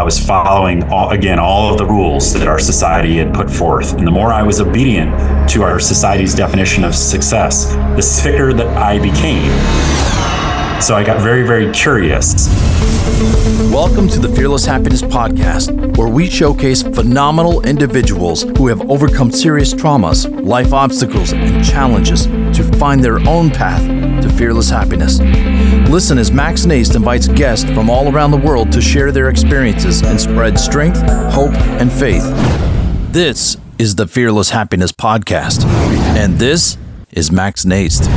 [0.00, 3.92] I was following all, again all of the rules that our society had put forth,
[3.92, 5.10] and the more I was obedient
[5.50, 9.50] to our society's definition of success, the sicker that I became.
[10.80, 12.48] So I got very, very curious.
[13.70, 19.74] Welcome to the Fearless Happiness Podcast, where we showcase phenomenal individuals who have overcome serious
[19.74, 23.86] traumas, life obstacles, and challenges to find their own path
[24.22, 25.18] to fearless happiness.
[25.90, 30.02] Listen as Max Nast invites guests from all around the world to share their experiences
[30.02, 31.02] and spread strength,
[31.32, 32.22] hope, and faith.
[33.10, 35.64] This is the Fearless Happiness Podcast,
[36.14, 36.78] and this
[37.10, 38.08] is Max Nast.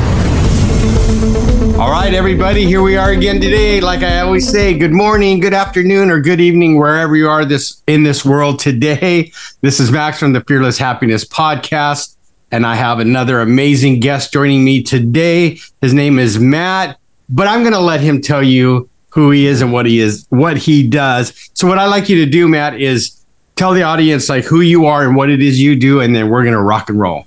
[1.80, 3.82] All right, everybody, here we are again today.
[3.82, 7.82] Like I always say, good morning, good afternoon, or good evening, wherever you are this
[7.88, 9.32] in this world today.
[9.62, 12.18] This is Max from the Fearless Happiness Podcast,
[12.52, 15.58] and I have another amazing guest joining me today.
[15.82, 17.00] His name is Matt,
[17.34, 20.28] but I'm going to let him tell you who he is and what he is,
[20.30, 21.34] what he does.
[21.54, 24.86] So, what I like you to do, Matt, is tell the audience like who you
[24.86, 27.26] are and what it is you do, and then we're going to rock and roll.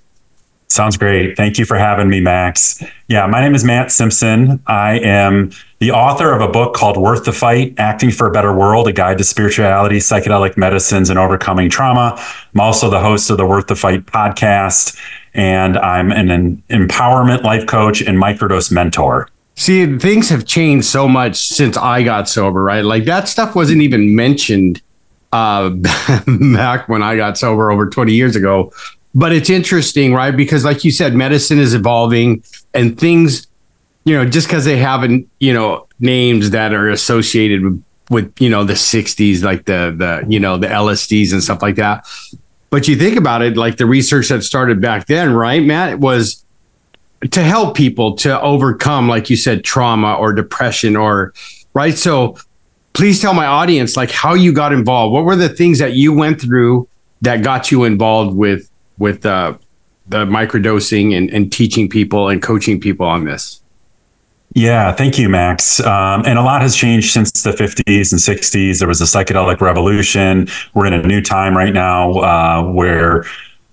[0.69, 1.37] Sounds great.
[1.37, 2.83] Thank you for having me, Max.
[3.09, 4.61] Yeah, my name is Matt Simpson.
[4.67, 8.53] I am the author of a book called Worth the Fight Acting for a Better
[8.53, 12.15] World, a guide to spirituality, psychedelic medicines, and overcoming trauma.
[12.55, 14.99] I'm also the host of the Worth the Fight podcast,
[15.35, 19.31] and I'm an, an empowerment life coach and microdose mentor.
[19.57, 22.85] See, things have changed so much since I got sober, right?
[22.85, 24.83] Like that stuff wasn't even mentioned
[25.33, 25.71] uh,
[26.27, 28.73] back when I got sober over 20 years ago
[29.17, 30.37] but it's interesting, right?
[30.37, 33.47] Because like you said, medicine is evolving and things,
[34.05, 38.51] you know, just because they haven't, you know, names that are associated with, with, you
[38.51, 42.07] know, the 60s, like the, the, you know, the LSDs and stuff like that.
[42.69, 46.45] But you think about it, like the research that started back then, right, Matt, was
[47.31, 51.33] to help people to overcome, like you said, trauma or depression or,
[51.75, 51.97] right?
[51.97, 52.37] So
[52.93, 55.13] please tell my audience, like how you got involved.
[55.13, 56.89] What were the things that you went through
[57.23, 59.57] that got you involved with with uh,
[60.09, 63.61] the microdosing and, and teaching people and coaching people on this?
[64.55, 65.81] Yeah, thank you, Max.
[65.81, 68.79] Um, and a lot has changed since the 50s and 60s.
[68.79, 70.49] There was a psychedelic revolution.
[70.73, 73.27] We're in a new time right now uh, where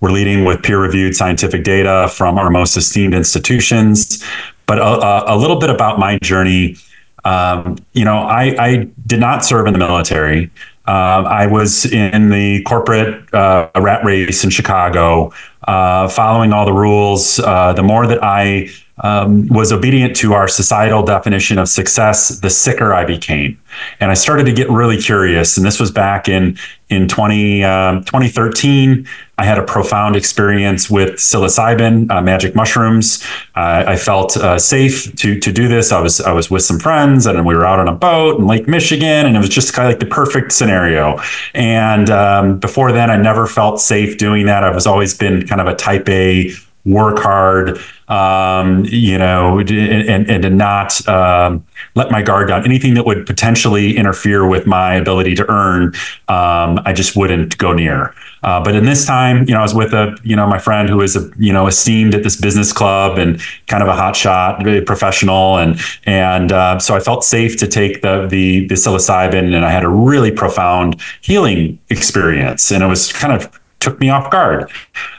[0.04, 4.22] we're leading with peer reviewed scientific data from our most esteemed institutions.
[4.66, 6.76] But a, a little bit about my journey.
[7.24, 10.50] Um, you know, I, I, did not serve in the military.
[10.86, 15.32] Uh, I was in the corporate uh, rat race in Chicago,
[15.66, 17.38] uh, following all the rules.
[17.38, 22.50] Uh, the more that I um, was obedient to our societal definition of success, the
[22.50, 23.60] sicker I became.
[23.98, 25.56] And I started to get really curious.
[25.56, 26.56] And this was back in,
[26.90, 29.08] in 20, um, 2013.
[29.36, 33.24] I had a profound experience with psilocybin, uh, magic mushrooms.
[33.56, 35.90] Uh, I felt uh, safe to, to do this.
[35.90, 38.46] I was, I was with some friends and we were out on a boat in
[38.46, 41.18] Lake Michigan, and it was just kind of like the perfect scenario.
[41.52, 44.62] And um, before then, I never felt safe doing that.
[44.62, 46.52] I've always been kind of a type A
[46.84, 47.78] work hard,
[48.08, 51.64] um, you know, and, and to not um,
[51.94, 52.64] let my guard down.
[52.64, 55.94] Anything that would potentially interfere with my ability to earn,
[56.28, 58.14] um, I just wouldn't go near.
[58.42, 60.90] Uh, but in this time, you know, I was with a, you know, my friend
[60.90, 64.14] who is, a, you know, esteemed at this business club and kind of a hot
[64.14, 68.74] shot, very professional, and and uh, so I felt safe to take the the the
[68.74, 73.50] psilocybin, and I had a really profound healing experience, and it was kind of
[73.84, 74.70] took me off guard,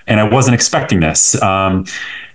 [0.07, 1.41] and I wasn't expecting this.
[1.41, 1.85] Um,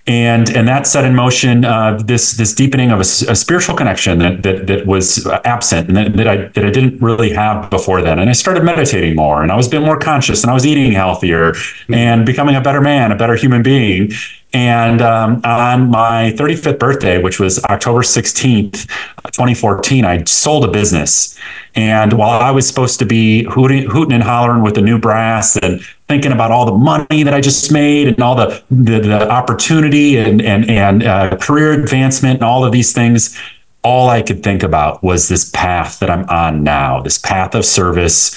[0.07, 4.19] and and that set in motion uh, this this deepening of a, a, spiritual connection
[4.19, 8.01] that that, that was absent and that, that, I that I didn't really have before
[8.01, 8.19] then.
[8.19, 10.67] And I started meditating more, and I was a bit more conscious, and I was
[10.67, 11.53] eating healthier,
[11.91, 14.11] and becoming a better man, a better human being.
[14.53, 18.89] And um, on my 35th birthday, which was October 16th,
[19.31, 21.39] 2014, I sold a business.
[21.77, 25.57] And while I was supposed to be hooting, hooting and hollering with the new brass
[25.57, 25.81] and
[26.11, 30.17] thinking about all the money that I just made and all the the, the opportunity
[30.17, 33.39] and and and uh, career advancement and all of these things,
[33.85, 37.65] all I could think about was this path that I'm on now, this path of
[37.65, 38.37] service,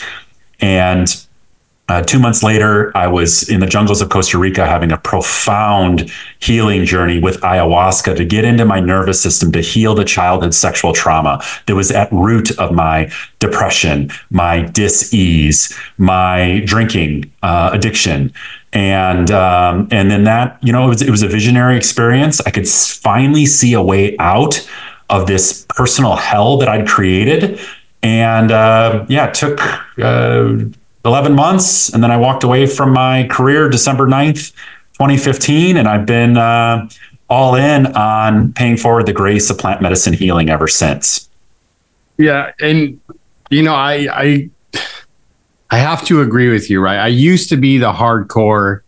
[0.61, 1.25] and
[1.93, 6.11] uh, two months later, I was in the jungles of Costa Rica having a profound
[6.39, 10.91] healing journey with ayahuasca to get into my nervous system to heal the childhood sexual
[10.91, 18.33] trauma that was at root of my depression, my dis-ease, my drinking uh, addiction.
[18.71, 22.41] And um, and then that you know it was it was a visionary experience.
[22.41, 24.67] I could finally see a way out
[25.11, 27.59] of this personal hell that I'd created,
[28.01, 29.61] and uh, yeah, took
[29.99, 30.55] uh,
[31.05, 31.89] 11 months.
[31.89, 34.51] And then I walked away from my career December 9th,
[34.93, 35.77] 2015.
[35.77, 36.89] And I've been uh,
[37.29, 41.29] all in on paying forward the grace of plant medicine healing ever since.
[42.17, 42.51] Yeah.
[42.61, 42.99] And,
[43.49, 44.49] you know, I, I,
[45.71, 46.99] I have to agree with you, right?
[46.99, 48.81] I used to be the hardcore,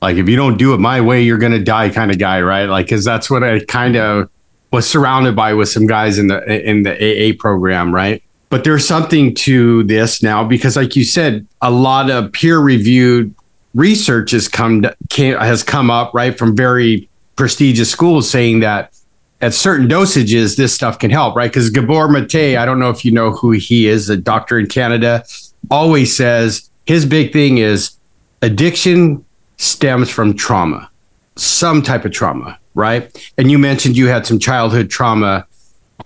[0.00, 2.66] like if you don't do it my way, you're gonna die kind of guy, right?
[2.66, 4.30] Like, cause that's what I kind of
[4.72, 8.22] was surrounded by with some guys in the in the AA program, right?
[8.50, 13.34] But there's something to this now because, like you said, a lot of peer reviewed
[13.74, 18.92] research has come came, has come up right from very prestigious schools saying that
[19.40, 21.50] at certain dosages this stuff can help, right?
[21.50, 24.66] Because Gabor Mate, I don't know if you know who he is, a doctor in
[24.66, 25.24] Canada,
[25.70, 27.96] always says his big thing is
[28.42, 29.24] addiction
[29.56, 30.90] stems from trauma,
[31.36, 33.32] some type of trauma, right?
[33.38, 35.46] And you mentioned you had some childhood trauma.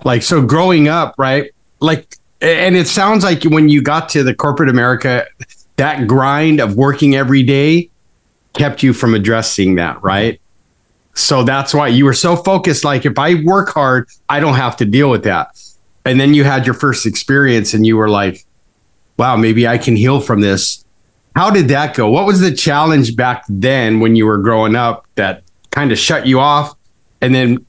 [0.04, 1.52] Like, so growing up, right?
[1.80, 5.26] Like, and it sounds like when you got to the corporate America,
[5.76, 7.90] that grind of working every day
[8.52, 10.40] kept you from addressing that, right?
[11.14, 12.84] So that's why you were so focused.
[12.84, 15.58] Like, if I work hard, I don't have to deal with that.
[16.04, 18.44] And then you had your first experience and you were like,
[19.16, 20.84] wow, maybe I can heal from this.
[21.34, 22.10] How did that go?
[22.10, 26.26] What was the challenge back then when you were growing up that kind of shut
[26.26, 26.76] you off?
[27.20, 27.64] And then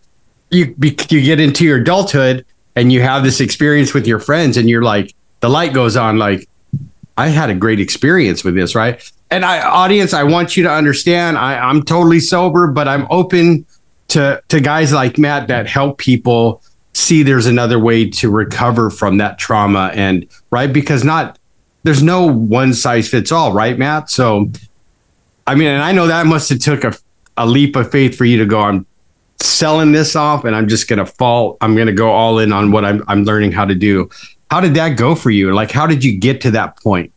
[0.51, 2.45] you, you get into your adulthood
[2.75, 6.18] and you have this experience with your friends and you're like, the light goes on,
[6.18, 6.48] like,
[7.18, 9.01] I had a great experience with this, right?
[9.31, 13.66] And I, audience, I want you to understand, I, I'm totally sober, but I'm open
[14.10, 16.62] to to guys like Matt that help people
[16.94, 21.39] see there's another way to recover from that trauma and right because not
[21.83, 24.10] there's no one size fits all, right, Matt?
[24.10, 24.51] So,
[25.48, 26.94] I mean, and I know that must have took a
[27.38, 28.62] a leap of faith for you to go.
[28.62, 28.86] I'm
[29.45, 31.57] selling this off, and I'm just gonna fall.
[31.62, 34.09] I'm gonna go all in on what I'm I'm learning how to do.
[34.51, 35.53] How did that go for you?
[35.53, 37.12] Like, how did you get to that point?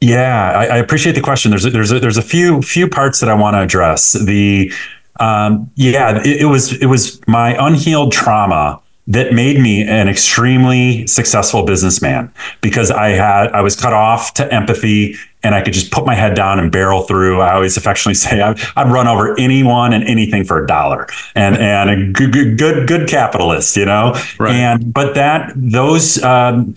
[0.00, 1.50] Yeah, I, I appreciate the question.
[1.50, 4.12] There's a, there's a, there's a few few parts that I want to address.
[4.12, 4.72] The
[5.20, 11.06] um, yeah, it, it was it was my unhealed trauma that made me an extremely
[11.06, 15.90] successful businessman because I had I was cut off to empathy and I could just
[15.90, 17.42] put my head down and barrel through.
[17.42, 18.52] I always affectionately say I,
[18.82, 23.08] would run over anyone and anything for a dollar, and and a good good good
[23.08, 24.14] capitalist, you know.
[24.38, 24.54] Right.
[24.54, 26.22] And but that those.
[26.22, 26.74] Um,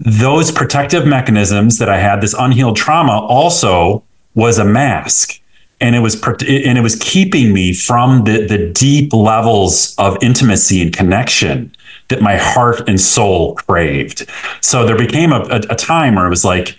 [0.00, 4.04] those protective mechanisms that I had, this unhealed trauma, also
[4.36, 5.40] was a mask
[5.80, 10.82] and it was and it was keeping me from the the deep levels of intimacy
[10.82, 11.74] and connection
[12.08, 14.28] that my heart and soul craved.
[14.60, 16.76] So there became a, a, a time where it was like,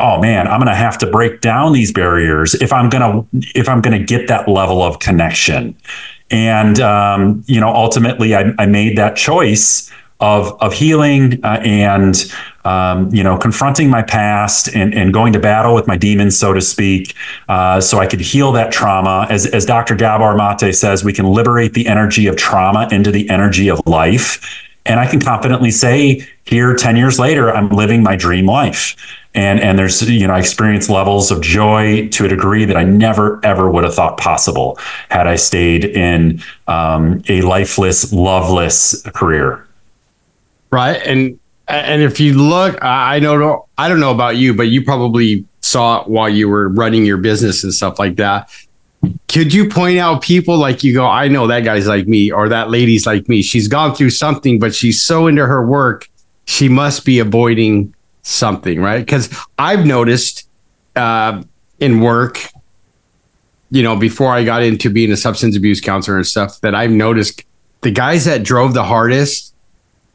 [0.00, 3.80] oh man, I'm gonna have to break down these barriers if I'm gonna if I'm
[3.80, 5.76] gonna get that level of connection.
[6.30, 12.32] And um, you know, ultimately, I, I made that choice of of healing uh, and
[12.64, 16.52] um, you know confronting my past and, and going to battle with my demons, so
[16.52, 17.14] to speak,
[17.48, 19.26] uh, so I could heal that trauma.
[19.30, 19.94] As as Dr.
[19.94, 24.40] Gabor Mate says, we can liberate the energy of trauma into the energy of life.
[24.86, 28.94] And I can confidently say here 10 years later, I'm living my dream life.
[29.34, 32.84] And, and there's, you know, I experience levels of joy to a degree that I
[32.84, 34.78] never, ever would have thought possible
[35.08, 39.66] had I stayed in um, a lifeless, loveless career
[40.74, 41.00] right?
[41.06, 41.38] And
[41.68, 46.02] and if you look, I know I don't know about you, but you probably saw
[46.02, 48.50] it while you were running your business and stuff like that.
[49.28, 52.48] Could you point out people like you go, I know that guy's like me or
[52.48, 53.42] that lady's like me.
[53.42, 56.08] She's gone through something, but she's so into her work,
[56.46, 58.98] she must be avoiding something, right?
[58.98, 60.48] Because I've noticed
[60.96, 61.42] uh,
[61.80, 62.40] in work,
[63.70, 66.90] you know, before I got into being a substance abuse counselor and stuff, that I've
[66.90, 67.44] noticed
[67.82, 69.53] the guys that drove the hardest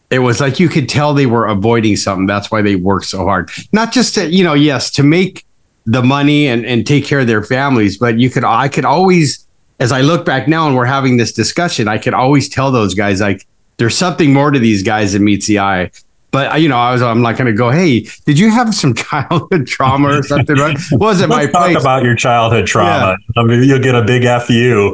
[0.09, 2.25] it was like you could tell they were avoiding something.
[2.25, 3.49] That's why they worked so hard.
[3.71, 5.45] Not just to, you know, yes, to make
[5.85, 9.45] the money and, and take care of their families, but you could, I could always,
[9.79, 12.93] as I look back now and we're having this discussion, I could always tell those
[12.93, 13.45] guys, like,
[13.77, 15.91] there's something more to these guys than meets the eye.
[16.31, 17.71] But uh, you know, I was I'm not going to go.
[17.71, 20.55] Hey, did you have some childhood trauma or something?
[20.55, 20.77] Right?
[20.91, 21.81] Was it my talk place?
[21.81, 23.17] about your childhood trauma?
[23.35, 23.41] Yeah.
[23.41, 24.93] I mean, you'll get a big fu.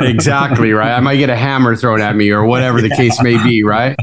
[0.04, 0.92] exactly right.
[0.92, 3.62] I might get a hammer thrown at me or whatever the case may be.
[3.62, 3.96] Right.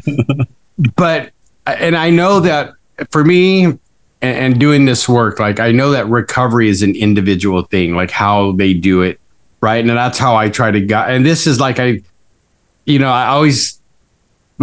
[0.96, 1.32] But
[1.68, 2.74] uh, and I know that
[3.12, 3.80] for me and,
[4.22, 8.54] and doing this work, like I know that recovery is an individual thing, like how
[8.54, 9.20] they do it,
[9.62, 9.80] right?
[9.80, 11.12] And that's how I try to get.
[11.12, 12.02] And this is like I,
[12.86, 13.80] you know, I always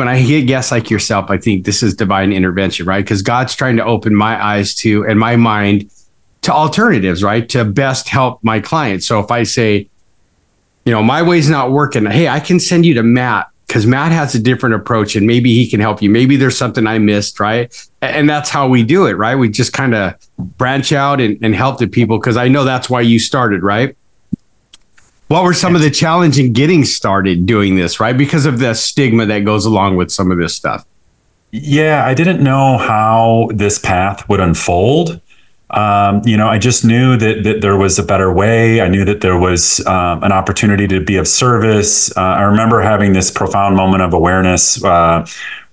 [0.00, 3.04] when I hear guests like yourself, I think this is divine intervention, right?
[3.04, 5.90] Because God's trying to open my eyes to and my mind
[6.40, 7.46] to alternatives, right?
[7.50, 9.06] To best help my clients.
[9.06, 9.90] So if I say,
[10.86, 14.10] you know, my way's not working, hey, I can send you to Matt because Matt
[14.10, 16.08] has a different approach and maybe he can help you.
[16.08, 17.70] Maybe there's something I missed, right?
[18.00, 19.36] And that's how we do it, right?
[19.36, 22.88] We just kind of branch out and, and help the people because I know that's
[22.88, 23.98] why you started, right?
[25.30, 28.18] What were some of the challenge in getting started doing this, right?
[28.18, 30.84] Because of the stigma that goes along with some of this stuff.
[31.52, 35.20] Yeah, I didn't know how this path would unfold.
[35.70, 38.80] Um, you know, I just knew that that there was a better way.
[38.80, 42.10] I knew that there was um, an opportunity to be of service.
[42.16, 45.24] Uh, I remember having this profound moment of awareness uh,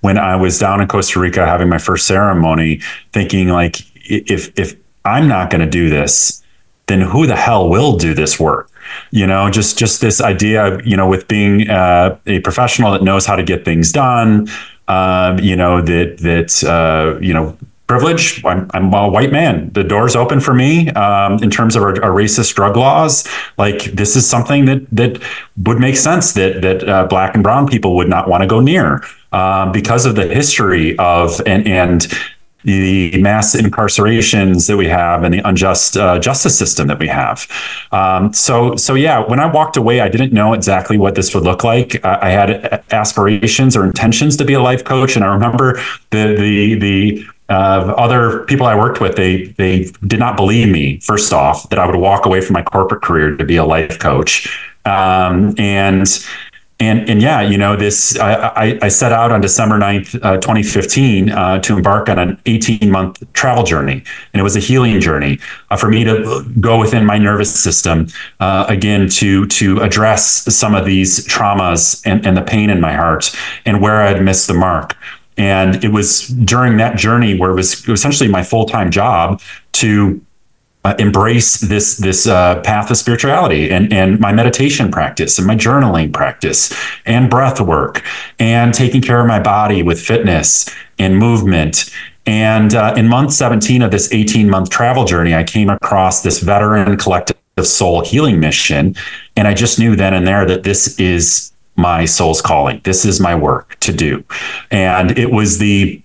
[0.01, 4.75] when I was down in Costa Rica having my first ceremony, thinking like, if if
[5.03, 6.43] I'm not going to do this,
[6.85, 8.69] then who the hell will do this work?
[9.11, 13.25] You know, just just this idea, you know, with being uh, a professional that knows
[13.25, 14.47] how to get things done.
[14.87, 18.43] Um, you know that that uh, you know privilege.
[18.43, 19.71] I'm, I'm, a white man.
[19.71, 23.27] The door's open for me um, in terms of our, our, racist drug laws.
[23.57, 25.21] Like this is something that that
[25.63, 28.59] would make sense that that uh, black and brown people would not want to go
[28.59, 32.07] near um, because of the history of and and
[32.67, 37.47] the mass incarcerations that we have and the unjust uh, justice system that we have.
[37.93, 41.45] Um, so, so yeah, when I walked away, I didn't know exactly what this would
[41.45, 42.03] look like.
[42.03, 46.35] Uh, I had aspirations or intentions to be a life coach, and I remember the
[46.35, 50.99] the the uh, other people I worked with, they they did not believe me.
[50.99, 53.97] First off, that I would walk away from my corporate career to be a life
[53.97, 54.49] coach,
[54.83, 56.05] um, and
[56.79, 58.19] and and yeah, you know this.
[58.19, 62.91] I, I set out on December 9th, uh, 2015, uh, to embark on an 18
[62.91, 64.03] month travel journey,
[64.33, 65.39] and it was a healing journey
[65.71, 68.07] uh, for me to go within my nervous system
[68.39, 72.93] uh, again to to address some of these traumas and, and the pain in my
[72.93, 74.95] heart and where I had missed the mark.
[75.35, 79.41] And it was during that journey where it was essentially my full time job
[79.73, 80.21] to
[80.83, 85.55] uh, embrace this this uh, path of spirituality and and my meditation practice and my
[85.55, 86.73] journaling practice
[87.05, 88.03] and breath work
[88.39, 90.69] and taking care of my body with fitness
[90.99, 91.93] and movement.
[92.25, 96.39] And uh, in month 17 of this 18 month travel journey, I came across this
[96.39, 98.95] veteran collective soul healing mission.
[99.35, 102.81] And I just knew then and there that this is my soul's calling.
[102.83, 104.23] This is my work to do.
[104.71, 106.01] And it was the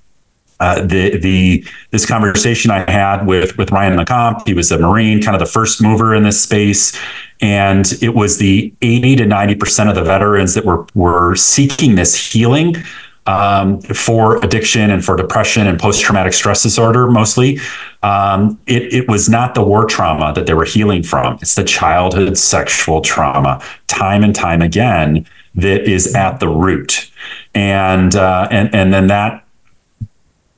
[0.63, 4.47] uh, the the this conversation I had with with Ryan LeCompte.
[4.47, 6.97] He was a Marine, kind of the first mover in this space,
[7.41, 11.97] and it was the eighty to ninety percent of the veterans that were were seeking
[11.97, 12.77] this healing
[13.27, 17.59] um, for addiction and for depression and post traumatic stress disorder mostly.
[18.05, 21.39] Um, it, it was not the war trauma that they were healing from.
[21.43, 25.27] It's the childhood sexual trauma, time and time again
[25.57, 27.11] that is at the root.
[27.53, 29.45] And uh, and and then that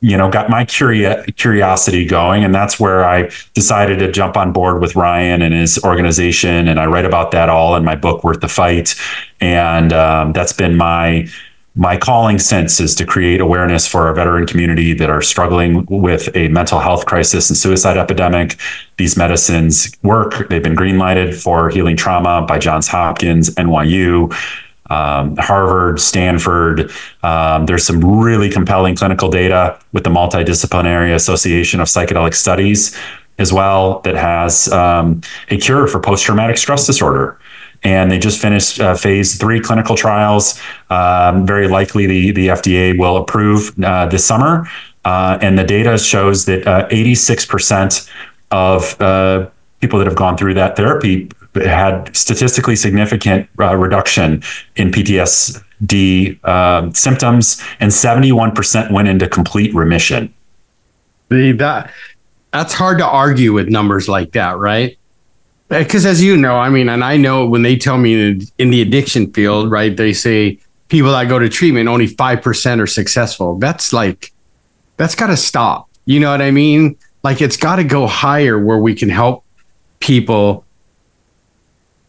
[0.04, 4.82] you know got my curiosity going and that's where i decided to jump on board
[4.82, 8.40] with ryan and his organization and i write about that all in my book worth
[8.40, 8.94] the fight
[9.40, 11.26] and um, that's been my
[11.76, 16.28] my calling since is to create awareness for our veteran community that are struggling with
[16.36, 18.56] a mental health crisis and suicide epidemic.
[18.96, 20.48] These medicines work.
[20.48, 24.32] They've been greenlighted for healing trauma by Johns Hopkins, NYU
[24.90, 26.90] um, Harvard, Stanford.
[27.22, 32.98] Um, there's some really compelling clinical data with the Multidisciplinary Association of Psychedelic Studies
[33.38, 37.38] as well that has um, a cure for post traumatic stress disorder.
[37.82, 40.58] And they just finished uh, phase three clinical trials.
[40.88, 44.66] Um, very likely the, the FDA will approve uh, this summer.
[45.04, 48.08] Uh, and the data shows that 86%
[48.50, 49.50] uh, of uh,
[49.80, 54.42] people that have gone through that therapy had statistically significant uh, reduction
[54.76, 60.32] in PTSD uh, um, symptoms, and 71% went into complete remission.
[61.28, 61.90] The, that
[62.52, 64.96] that's hard to argue with numbers like that, right?
[65.68, 68.70] Because as you know, I mean, and I know when they tell me in, in
[68.70, 72.86] the addiction field, right, they say people that go to treatment only five percent are
[72.86, 73.58] successful.
[73.58, 74.32] That's like
[74.96, 75.88] that's got to stop.
[76.04, 76.96] You know what I mean?
[77.22, 79.44] Like it's got to go higher where we can help
[79.98, 80.64] people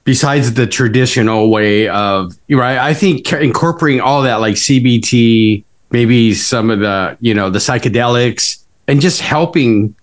[0.05, 6.69] besides the traditional way of right i think incorporating all that like cbt maybe some
[6.69, 9.93] of the you know the psychedelics and just helping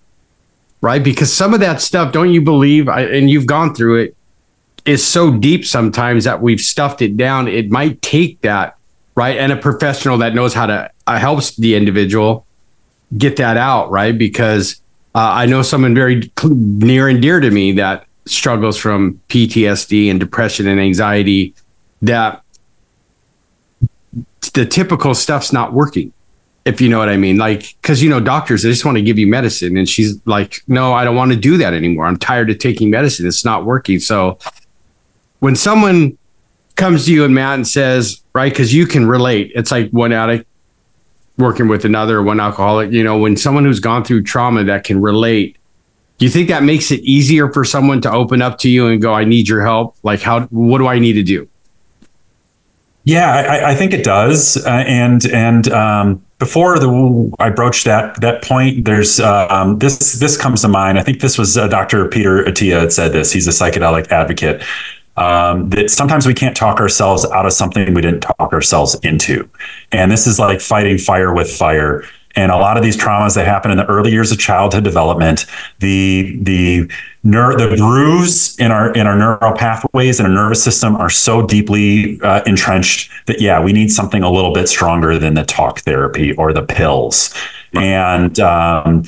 [0.83, 1.03] right?
[1.03, 4.17] Because some of that stuff don't you believe and you've gone through it
[4.85, 7.49] is so deep sometimes that we've stuffed it down.
[7.49, 8.77] It might take that
[9.15, 9.37] right?
[9.39, 12.47] And a professional that knows how to uh, helps the individual
[13.17, 14.17] get that out right?
[14.17, 14.81] Because
[15.15, 20.21] uh, i know someone very near and dear to me that struggles from PTSD and
[20.21, 21.55] depression and anxiety
[22.03, 22.43] that
[24.55, 26.13] the typical stuff's not working
[26.65, 27.39] if you know what I mean.
[27.39, 30.63] Like, because you know, doctors they just want to give you medicine, and she's like,
[30.69, 32.07] "No, I don't want to do that anymore.
[32.07, 33.27] I'm tired of taking medicine.
[33.27, 34.39] It's not working." So,
[35.41, 36.17] when someone
[36.77, 39.53] comes to you and Matt and says, "Right," because you can relate.
[39.55, 40.47] It's like one addict
[41.39, 42.93] working with another, one alcoholic.
[42.93, 45.57] You know, when someone who's gone through trauma that can relate
[46.23, 49.03] do you think that makes it easier for someone to open up to you and
[49.03, 49.97] go, I need your help?
[50.05, 51.49] Like, how, what do I need to do?
[53.03, 54.57] Yeah, I, I think it does.
[54.65, 60.37] Uh, and, and, um, before the I broached that that point, there's um, this this
[60.37, 60.99] comes to mind.
[60.99, 62.09] I think this was uh, Dr.
[62.09, 63.31] Peter Attia had said this.
[63.31, 64.63] He's a psychedelic advocate.
[65.17, 69.49] Um, that sometimes we can't talk ourselves out of something we didn't talk ourselves into,
[69.93, 72.03] and this is like fighting fire with fire
[72.37, 75.47] and a lot of these traumas that happen in the early years of childhood development
[75.81, 76.91] the the
[77.23, 81.47] ner- the grooves in our in our neural pathways and our nervous system are so
[81.47, 85.81] deeply uh, entrenched that yeah we need something a little bit stronger than the talk
[85.81, 87.35] therapy or the pills.
[87.75, 89.05] And um,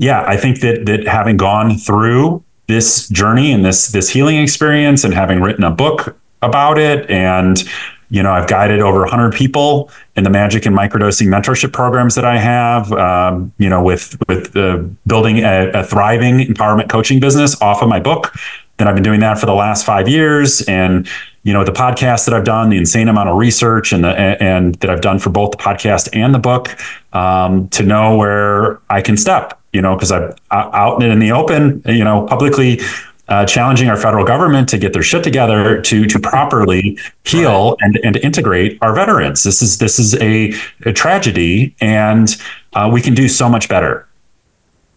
[0.00, 5.04] yeah i think that that having gone through this journey and this this healing experience
[5.04, 7.62] and having written a book about it and
[8.10, 12.24] you know, I've guided over 100 people in the magic and microdosing mentorship programs that
[12.24, 12.92] I have.
[12.92, 17.88] Um, you know, with with uh, building a, a, thriving empowerment coaching business off of
[17.88, 18.34] my book.
[18.76, 21.08] Then I've been doing that for the last five years, and
[21.44, 24.74] you know, the podcast that I've done, the insane amount of research, and the and
[24.76, 26.76] that I've done for both the podcast and the book,
[27.12, 29.58] um, to know where I can step.
[29.72, 32.80] You know, because I'm out in the open, you know, publicly
[33.30, 37.98] uh, challenging our federal government to get their shit together to to properly heal and
[38.02, 39.44] and integrate our veterans.
[39.44, 40.52] This is this is a,
[40.84, 42.36] a tragedy, and
[42.74, 44.06] uh, we can do so much better.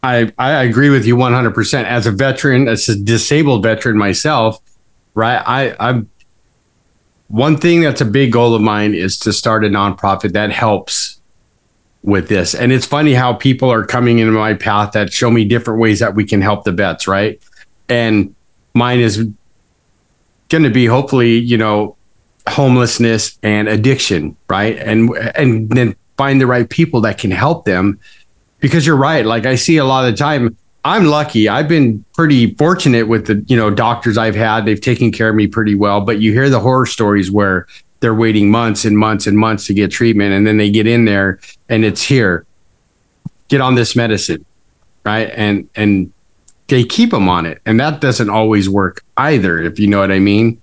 [0.01, 1.53] I I agree with you 100.
[1.53, 4.59] percent As a veteran, as a disabled veteran myself,
[5.13, 5.41] right?
[5.45, 6.09] I I'm
[7.27, 11.19] one thing that's a big goal of mine is to start a nonprofit that helps
[12.03, 12.53] with this.
[12.53, 15.99] And it's funny how people are coming into my path that show me different ways
[15.99, 17.41] that we can help the vets, right?
[17.89, 18.33] And
[18.73, 19.27] mine is
[20.49, 21.95] going to be hopefully you know
[22.47, 24.77] homelessness and addiction right?
[24.77, 27.99] And and then find the right people that can help them.
[28.59, 31.49] Because you're right like i see a lot of the time i'm lucky.
[31.49, 34.65] I've been pretty fortunate with the you know doctors i've had.
[34.65, 35.99] They've taken care of me pretty well.
[35.99, 37.67] But you hear the horror stories where
[37.99, 41.03] they're waiting months and months and months to get treatment and then they get in
[41.05, 42.45] there and it's here
[43.49, 44.45] get on this medicine
[45.03, 45.29] right?
[45.33, 46.12] And and
[46.73, 47.61] they keep them on it.
[47.67, 50.59] And that doesn't always work either, if you know what I mean.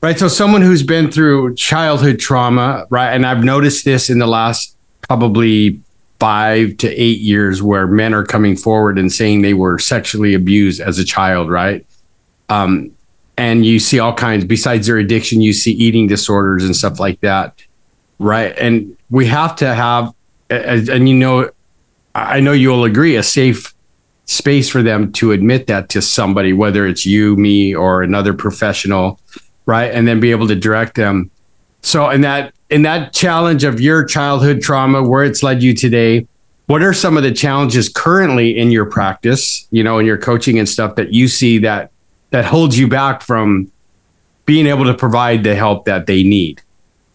[0.00, 0.16] Right.
[0.16, 3.12] So, someone who's been through childhood trauma, right?
[3.12, 5.80] And I've noticed this in the last probably
[6.20, 10.80] five to eight years where men are coming forward and saying they were sexually abused
[10.80, 11.84] as a child, right?
[12.48, 12.92] Um,
[13.36, 17.20] and you see all kinds, besides their addiction, you see eating disorders and stuff like
[17.22, 17.60] that,
[18.20, 18.56] right?
[18.56, 20.14] And we have to have,
[20.48, 21.50] and you know,
[22.14, 23.74] I know you'll agree, a safe
[24.26, 29.20] space for them to admit that to somebody, whether it's you, me, or another professional,
[29.64, 29.86] right?
[29.92, 31.30] And then be able to direct them.
[31.82, 36.26] So in that in that challenge of your childhood trauma, where it's led you today,
[36.66, 40.58] what are some of the challenges currently in your practice, you know, in your coaching
[40.58, 41.92] and stuff that you see that
[42.30, 43.70] that holds you back from
[44.44, 46.60] being able to provide the help that they need?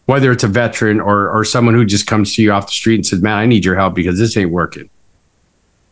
[0.06, 2.96] Whether it's a veteran or or someone who just comes to you off the street
[2.96, 4.90] and says, "Man, I need your help because this ain't working."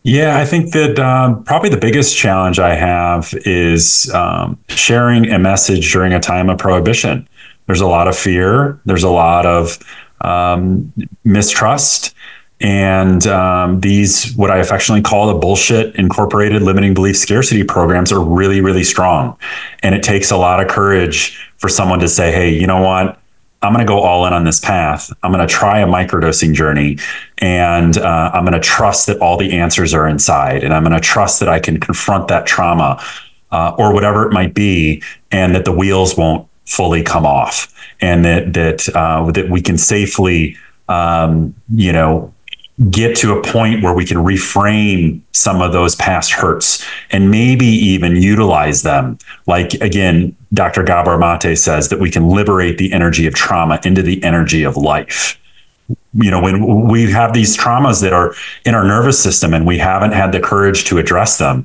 [0.02, 5.38] Yeah, I think that um, probably the biggest challenge I have is um, sharing a
[5.38, 7.28] message during a time of prohibition.
[7.66, 9.78] There's a lot of fear, there's a lot of
[10.22, 10.92] um,
[11.24, 12.14] mistrust.
[12.62, 18.20] And um, these, what I affectionately call the bullshit incorporated limiting belief scarcity programs, are
[18.22, 19.38] really, really strong.
[19.82, 23.19] And it takes a lot of courage for someone to say, hey, you know what?
[23.62, 25.12] I'm going to go all in on this path.
[25.22, 26.98] I'm going to try a microdosing journey
[27.38, 30.94] and uh, I'm going to trust that all the answers are inside and I'm going
[30.94, 33.02] to trust that I can confront that trauma
[33.50, 38.24] uh, or whatever it might be and that the wheels won't fully come off and
[38.24, 40.56] that, that, uh, that we can safely,
[40.88, 42.32] um, you know,
[42.88, 47.66] get to a point where we can reframe some of those past hurts and maybe
[47.66, 49.18] even utilize them.
[49.46, 50.82] Like again, Dr.
[50.82, 54.76] Gabor Mate says that we can liberate the energy of trauma into the energy of
[54.76, 55.38] life.
[56.14, 59.76] You know, when we have these traumas that are in our nervous system and we
[59.76, 61.64] haven't had the courage to address them,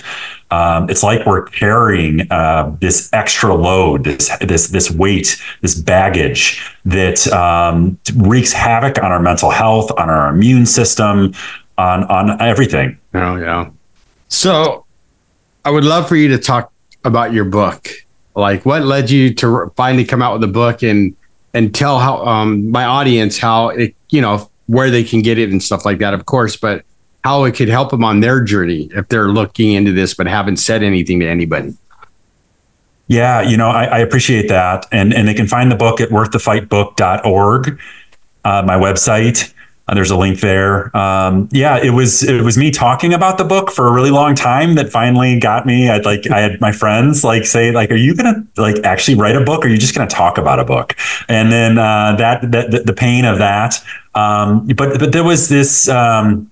[0.51, 6.63] um, it's like we're carrying uh, this extra load, this this this weight, this baggage
[6.85, 11.33] that um, wreaks havoc on our mental health, on our immune system,
[11.77, 12.97] on on everything.
[13.13, 13.69] Oh yeah.
[14.27, 14.85] So,
[15.63, 16.71] I would love for you to talk
[17.03, 17.89] about your book.
[18.35, 21.15] Like, what led you to finally come out with a book and
[21.53, 25.49] and tell how um, my audience how it you know where they can get it
[25.49, 26.85] and stuff like that, of course, but
[27.25, 30.57] how it could help them on their journey if they're looking into this but haven't
[30.57, 31.75] said anything to anybody.
[33.07, 34.85] Yeah, you know, I, I appreciate that.
[34.91, 37.79] And and they can find the book at worththefightbook.org,
[38.43, 39.51] uh, my website.
[39.87, 40.95] Uh, there's a link there.
[40.95, 44.35] Um, yeah, it was it was me talking about the book for a really long
[44.35, 45.89] time that finally got me.
[45.89, 49.35] I'd like I had my friends like say like, "Are you gonna like actually write
[49.35, 49.65] a book?
[49.65, 50.95] or Are you just gonna talk about a book?"
[51.27, 53.83] And then uh, that, that the pain of that.
[54.13, 55.89] Um, but but there was this.
[55.89, 56.51] Um,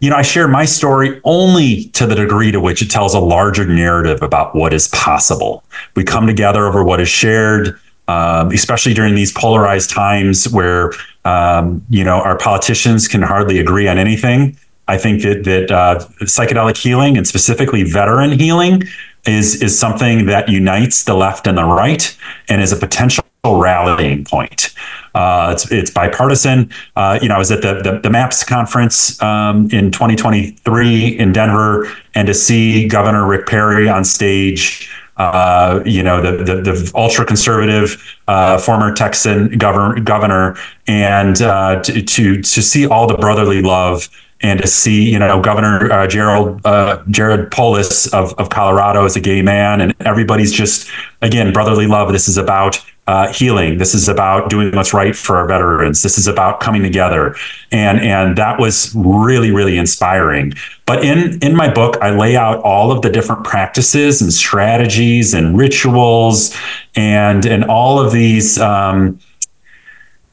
[0.00, 3.20] you know, I share my story only to the degree to which it tells a
[3.20, 5.64] larger narrative about what is possible.
[5.94, 7.78] We come together over what is shared,
[8.08, 10.92] um, especially during these polarized times where
[11.24, 14.56] um, you know our politicians can hardly agree on anything.
[14.86, 18.82] I think that that uh, psychedelic healing and specifically veteran healing
[19.26, 22.16] is is something that unites the left and the right
[22.48, 24.74] and is a potential rallying point.
[25.14, 26.70] Uh, it's it's bipartisan.
[26.94, 31.32] Uh, you know, I was at the the, the MAPS conference um, in 2023 in
[31.32, 34.90] Denver, and to see Governor Rick Perry on stage.
[35.16, 41.80] Uh, you know, the the, the ultra conservative uh, former Texan governor, governor and uh,
[41.82, 44.10] to, to to see all the brotherly love
[44.42, 49.16] and to see, you know, Governor uh, Gerald uh, Jared Polis of, of Colorado as
[49.16, 50.90] a gay man, and everybody's just
[51.22, 52.12] again brotherly love.
[52.12, 53.78] This is about uh, healing.
[53.78, 56.02] This is about doing what's right for our veterans.
[56.02, 57.36] This is about coming together,
[57.70, 60.52] and and that was really really inspiring.
[60.86, 65.34] But in in my book, I lay out all of the different practices and strategies
[65.34, 66.56] and rituals,
[66.94, 68.58] and and all of these.
[68.58, 69.20] Um,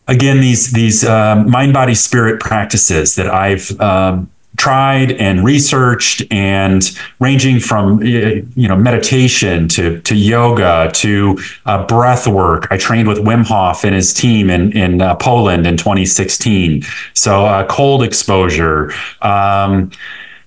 [0.07, 6.97] again, these these uh, mind body spirit practices that I've um, tried and researched and
[7.19, 12.67] ranging from you know meditation to to yoga to uh, breath work.
[12.71, 17.45] I trained with wim hof and his team in in uh, poland in 2016 so
[17.45, 18.91] uh, cold exposure.
[19.21, 19.91] Um,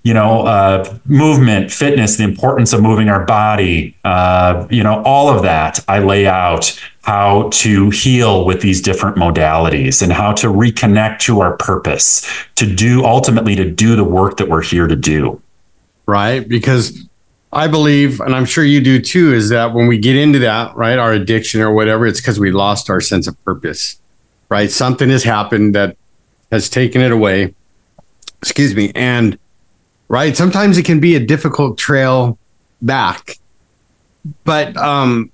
[0.07, 5.27] you know, uh, movement, fitness, the importance of moving our body, uh, you know, all
[5.27, 10.47] of that I lay out how to heal with these different modalities and how to
[10.47, 14.95] reconnect to our purpose to do ultimately to do the work that we're here to
[14.95, 15.41] do.
[16.05, 16.47] Right.
[16.47, 17.05] Because
[17.51, 20.73] I believe, and I'm sure you do too, is that when we get into that,
[20.77, 23.99] right, our addiction or whatever, it's because we lost our sense of purpose,
[24.47, 24.71] right?
[24.71, 25.97] Something has happened that
[26.49, 27.53] has taken it away.
[28.41, 28.93] Excuse me.
[28.95, 29.37] And
[30.07, 30.35] right?
[30.35, 32.37] Sometimes it can be a difficult trail
[32.81, 33.37] back.
[34.43, 35.31] But um,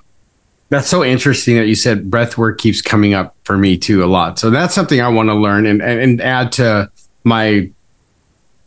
[0.69, 4.07] that's so interesting that you said breath work keeps coming up for me too a
[4.07, 4.39] lot.
[4.39, 6.91] So that's something I want to learn and, and, and add to
[7.23, 7.69] my,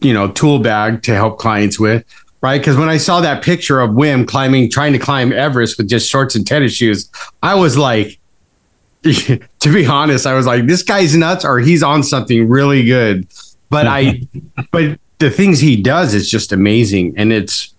[0.01, 2.05] you know, tool bag to help clients with.
[2.43, 2.63] Right.
[2.63, 6.09] Cause when I saw that picture of Wim climbing, trying to climb Everest with just
[6.09, 7.11] shorts and tennis shoes,
[7.43, 8.21] I was like,
[9.03, 13.27] to be honest, I was like, this guy's nuts or he's on something really good.
[13.69, 14.23] But I,
[14.71, 17.15] but the things he does is just amazing.
[17.17, 17.75] And it's,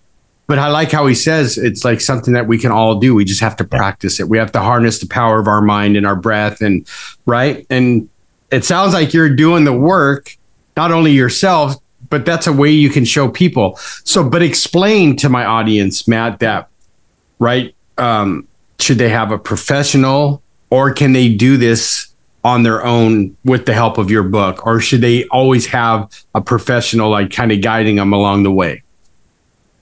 [0.46, 3.14] but I like how he says it's like something that we can all do.
[3.14, 4.28] We just have to practice it.
[4.28, 6.86] We have to harness the power of our mind and our breath and
[7.26, 7.66] right.
[7.70, 8.08] And
[8.50, 10.36] it sounds like you're doing the work,
[10.76, 11.76] not only yourself,
[12.08, 13.76] but that's a way you can show people.
[14.04, 16.68] So, but explain to my audience, Matt, that
[17.38, 17.74] right.
[17.98, 18.48] Um,
[18.80, 22.08] should they have a professional or can they do this
[22.44, 26.40] on their own with the help of your book or should they always have a
[26.40, 28.82] professional like kind of guiding them along the way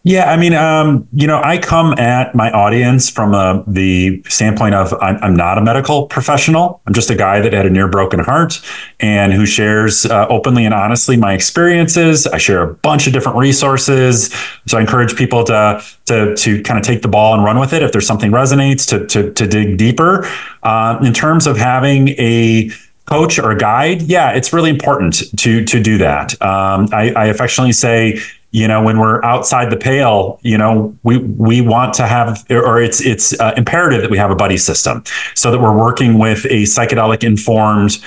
[0.06, 4.76] yeah, I mean, um, you know, I come at my audience from a, the standpoint
[4.76, 6.80] of I'm, I'm, not a medical professional.
[6.86, 8.60] I'm just a guy that had a near broken heart
[9.00, 12.24] and who shares uh, openly and honestly my experiences.
[12.28, 14.32] I share a bunch of different resources,
[14.68, 17.72] so I encourage people to to to kind of take the ball and run with
[17.72, 17.82] it.
[17.82, 20.24] If there's something resonates, to to, to dig deeper.
[20.62, 22.70] Uh, in terms of having a
[23.06, 26.40] coach or a guide, yeah, it's really important to to do that.
[26.40, 28.20] Um, I, I affectionately say
[28.56, 32.80] you know when we're outside the pale you know we we want to have or
[32.80, 36.46] it's it's uh, imperative that we have a buddy system so that we're working with
[36.46, 37.98] a psychedelic informed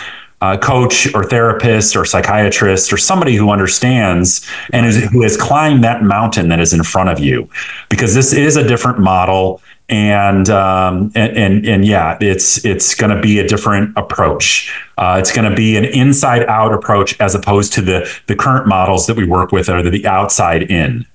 [0.42, 5.84] uh, coach or therapist or psychiatrist or somebody who understands and is, who has climbed
[5.84, 7.50] that mountain that is in front of you.
[7.90, 13.16] Because this is a different model and um, and, and, and yeah, it's it's going
[13.16, 14.74] to be a different approach.
[14.98, 18.68] Uh, it's going to be an inside out approach as opposed to the the current
[18.68, 21.06] models that we work with are the outside in.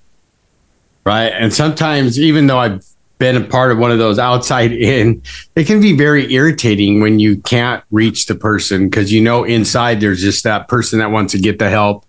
[1.07, 2.85] Right, and sometimes even though I've
[3.19, 5.23] been a part of one of those outside in,
[5.55, 10.01] it can be very irritating when you can't reach the person because you know inside
[10.01, 12.05] there's just that person that wants to get the help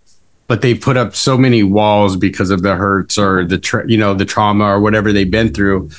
[0.47, 3.97] but they put up so many walls because of the hurts or the tra- you
[3.97, 5.89] know the trauma or whatever they've been through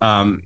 [0.00, 0.42] um,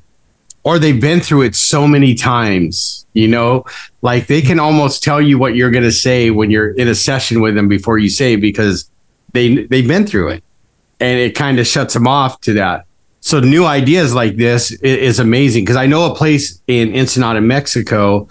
[0.64, 3.64] or they've been through it so many times, you know,
[4.00, 6.94] like they can almost tell you what you're going to say when you're in a
[6.94, 8.88] session with them before you say because
[9.32, 10.44] they they've been through it,
[11.00, 12.86] and it kind of shuts them off to that.
[13.20, 18.28] So new ideas like this is, amazing because I know a place in Ensenada, Mexico.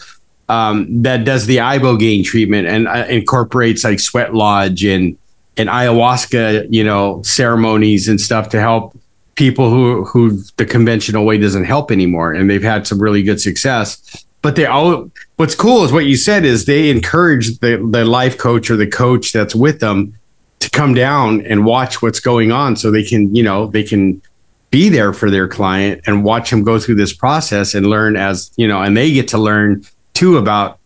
[0.52, 5.18] um, that does the ibogaine treatment and uh, incorporates like sweat lodge and
[5.56, 8.98] and ayahuasca, you know, ceremonies and stuff to help
[9.42, 13.42] people who who the conventional way doesn't help anymore, and they've had some really good
[13.42, 14.24] success.
[14.44, 18.38] But they all what's cool is what you said is they encourage the the life
[18.38, 20.14] coach or the coach that's with them
[20.60, 24.22] to come down and watch what's going on so they can you know they can
[24.70, 28.52] be there for their client and watch them go through this process and learn as
[28.58, 30.78] you know and they get to learn too about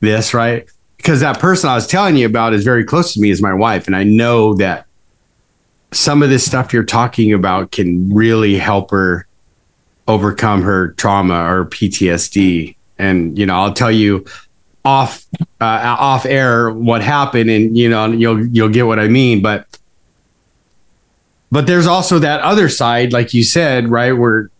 [0.00, 3.30] this right because that person i was telling you about is very close to me
[3.30, 4.86] as my wife and i know that
[5.92, 9.26] some of this stuff you're talking about can really help her
[10.08, 14.24] overcome her trauma or ptsd and you know i'll tell you
[14.84, 15.26] off
[15.60, 19.42] uh, off air what happened and you know you'll you'll get what i mean.
[19.42, 19.66] But
[21.50, 24.50] but there's also that other side like you said right where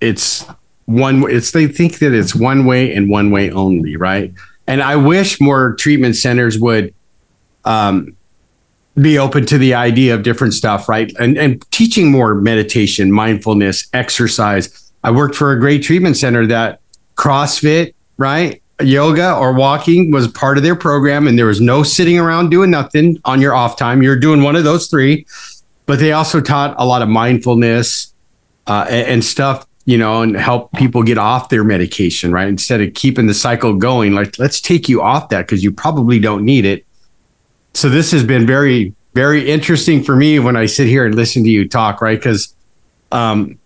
[0.00, 0.44] it's
[0.84, 4.32] one it's they think that it's one way and one way only right?
[4.68, 6.94] And i wish more treatment centers would
[7.64, 8.15] um,
[9.00, 11.12] be open to the idea of different stuff right?
[11.18, 14.90] And and teaching more meditation mindfulness exercise.
[15.04, 16.80] I worked for a great treatment center that
[17.16, 22.18] crossfit right yoga or walking was part of their program and there was no sitting
[22.18, 24.02] around doing nothing on your off time.
[24.02, 25.26] You're doing one of those three.
[25.86, 28.12] But they also taught a lot of mindfulness
[28.66, 32.48] uh, and, and, stuff you know and help people get off their medication right?
[32.48, 36.18] Instead of keeping the cycle going like let's take you off that because you probably
[36.18, 36.85] don't need it
[37.76, 41.44] so this has been very very interesting for me when i sit here and listen
[41.44, 42.54] to you talk right because
[43.12, 43.58] um,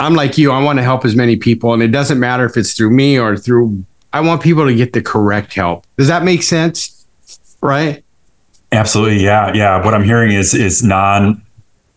[0.00, 0.52] I'm like you.
[0.52, 3.18] I want to help as many people, and it doesn't matter if it's through me
[3.18, 3.84] or through.
[4.12, 5.86] I want people to get the correct help.
[5.96, 7.06] Does that make sense?
[7.60, 8.04] Right?
[8.70, 9.24] Absolutely.
[9.24, 9.52] Yeah.
[9.54, 9.84] Yeah.
[9.84, 11.42] What I'm hearing is is non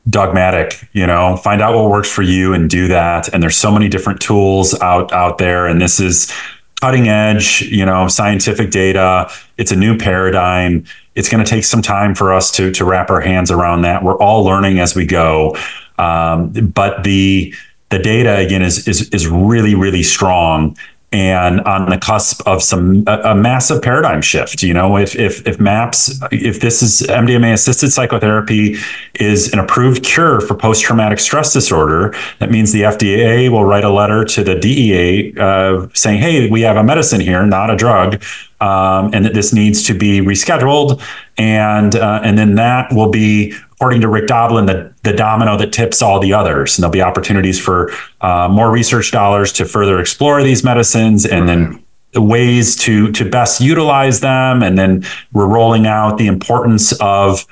[0.10, 3.72] dogmatic you know find out what works for you and do that and there's so
[3.72, 6.34] many different tools out out there and this is
[6.82, 9.32] cutting edge you know scientific data.
[9.58, 10.86] It's a new paradigm.
[11.16, 14.04] It's going to take some time for us to to wrap our hands around that.
[14.04, 15.56] We're all learning as we go.
[15.98, 17.54] Um, but the
[17.90, 20.76] the data again is is is really really strong
[21.12, 24.64] and on the cusp of some a, a, massive paradigm shift.
[24.64, 28.78] You know, if if if MAPS, if this is MDMA assisted psychotherapy
[29.16, 33.84] is an approved cure for post traumatic stress disorder, that means the FDA will write
[33.84, 37.76] a letter to the DEA uh, saying, "Hey, we have a medicine here, not a
[37.76, 38.24] drug."
[38.62, 41.02] Um, and that this needs to be rescheduled,
[41.36, 45.74] and uh, and then that will be according to Rick Doblin, the, the domino that
[45.74, 46.78] tips all the others.
[46.78, 51.48] And there'll be opportunities for uh, more research dollars to further explore these medicines and
[51.48, 51.82] right.
[52.14, 54.62] then ways to to best utilize them.
[54.62, 57.48] And then we're rolling out the importance of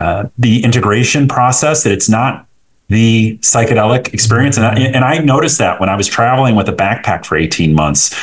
[0.00, 2.46] uh, the integration process, that it's not
[2.88, 4.56] the psychedelic experience.
[4.56, 7.74] And I, and I noticed that when I was traveling with a backpack for 18
[7.74, 8.14] months,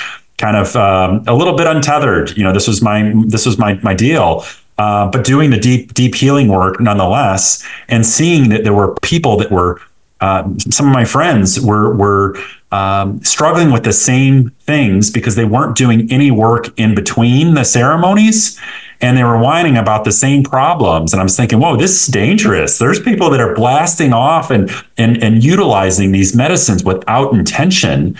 [0.41, 2.36] kind of um, a little bit untethered.
[2.36, 4.43] You know, this was my this was my my deal.
[4.77, 9.38] Uh, but doing the deep deep healing work nonetheless, and seeing that there were people
[9.38, 9.80] that were
[10.21, 12.38] uh, some of my friends were were
[12.71, 17.63] um, struggling with the same things because they weren't doing any work in between the
[17.63, 18.60] ceremonies
[19.01, 21.12] and they were whining about the same problems.
[21.12, 22.77] And I was thinking, whoa, this is dangerous.
[22.77, 28.15] There's people that are blasting off and and and utilizing these medicines without intention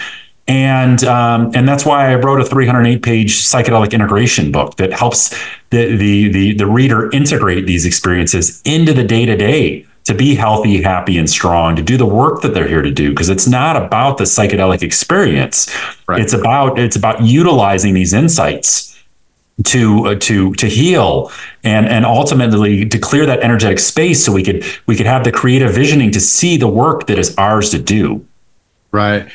[0.47, 5.30] and um, and that's why I wrote a 308 page psychedelic integration book that helps
[5.69, 10.34] the, the the the reader integrate these experiences into the day to day to be
[10.34, 13.12] healthy, happy, and strong, to do the work that they're here to do.
[13.12, 15.73] Because it's not about the psychedelic experience;
[16.08, 16.19] right.
[16.19, 18.99] it's about it's about utilizing these insights
[19.65, 21.32] to uh, to to heal
[21.63, 25.32] and and ultimately to clear that energetic space so we could we could have the
[25.32, 28.25] creative visioning to see the work that is ours to do.
[28.91, 29.32] Right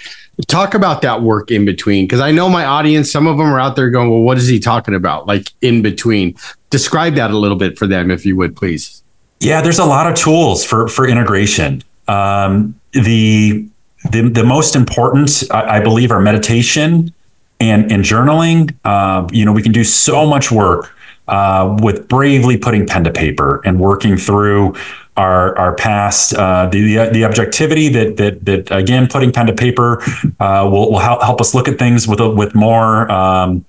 [0.49, 3.59] talk about that work in between because i know my audience some of them are
[3.59, 5.27] out there going well what is he talking about?
[5.27, 6.37] Like in between.
[6.70, 9.03] Describe that a little bit for them if you would please.
[9.40, 11.83] Yeah there's a lot of tools for for integration.
[12.09, 13.66] Um, the,
[14.11, 17.14] the the most important I, I believe are meditation
[17.61, 18.75] and and journaling.
[18.85, 20.92] Uh, you know we can do so much work
[21.29, 24.75] uh, with bravely putting pen to paper and working through
[25.16, 29.52] our our past, uh, the, the, the objectivity that that that again putting pen to
[29.52, 30.02] paper
[30.40, 33.64] uh, will will help, help us look at things with with more um,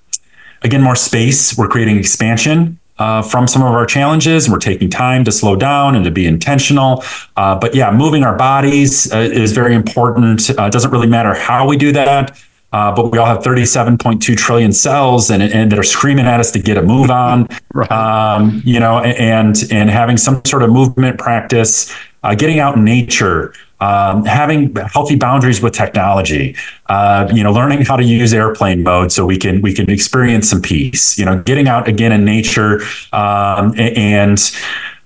[0.61, 1.57] again more space.
[1.57, 2.79] We're creating expansion.
[2.99, 6.25] Uh, from some of our challenges, we're taking time to slow down and to be
[6.25, 7.03] intentional.
[7.35, 10.49] Uh, but yeah, moving our bodies uh, is very important.
[10.49, 12.35] Uh, it doesn't really matter how we do that.
[12.73, 16.51] Uh, but we all have 37.2 trillion cells and, and that are screaming at us
[16.51, 17.91] to get a move on, right.
[17.91, 22.83] um, you know, and, and having some sort of movement practice, uh, getting out in
[22.83, 26.55] nature, um, having healthy boundaries with technology,
[26.87, 30.49] uh, you know, learning how to use airplane mode so we can we can experience
[30.49, 31.17] some peace.
[31.17, 32.81] You know, getting out again in nature
[33.13, 34.39] um, and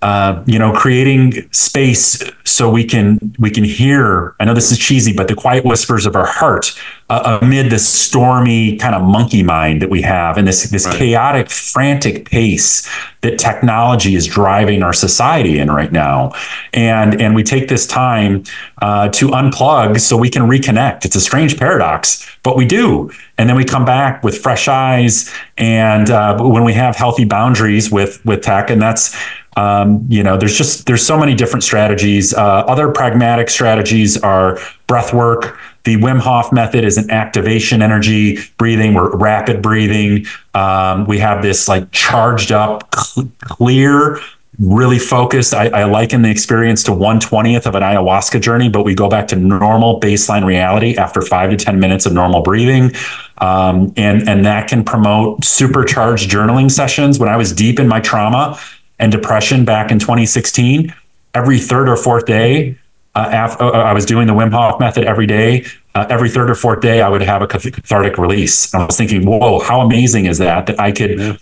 [0.01, 4.35] uh, you know, creating space so we can we can hear.
[4.39, 6.75] I know this is cheesy, but the quiet whispers of our heart
[7.09, 10.95] uh, amid this stormy kind of monkey mind that we have, and this this right.
[10.95, 12.89] chaotic, frantic pace
[13.21, 16.31] that technology is driving our society in right now.
[16.73, 18.43] And and we take this time
[18.81, 21.05] uh, to unplug so we can reconnect.
[21.05, 23.11] It's a strange paradox, but we do.
[23.37, 27.91] And then we come back with fresh eyes, and uh, when we have healthy boundaries
[27.91, 29.15] with with tech, and that's
[29.57, 32.33] um, you know, there's just there's so many different strategies.
[32.33, 35.57] Uh, other pragmatic strategies are breath work.
[35.83, 38.93] The Wim Hof method is an activation energy breathing.
[38.93, 40.25] We're rapid breathing.
[40.53, 44.19] Um, we have this like charged up, cl- clear,
[44.59, 45.53] really focused.
[45.53, 49.27] I, I liken the experience to 120th of an ayahuasca journey, but we go back
[49.29, 52.91] to normal baseline reality after five to 10 minutes of normal breathing.
[53.39, 57.17] Um, and, and that can promote supercharged journaling sessions.
[57.17, 58.59] When I was deep in my trauma,
[59.01, 60.93] and depression back in 2016,
[61.33, 62.77] every third or fourth day,
[63.15, 65.65] uh, af- uh, I was doing the Wim Hof method every day.
[65.93, 68.73] Uh, every third or fourth day, I would have a cathartic release.
[68.73, 70.67] And I was thinking, whoa, how amazing is that?
[70.67, 71.37] That I could yeah.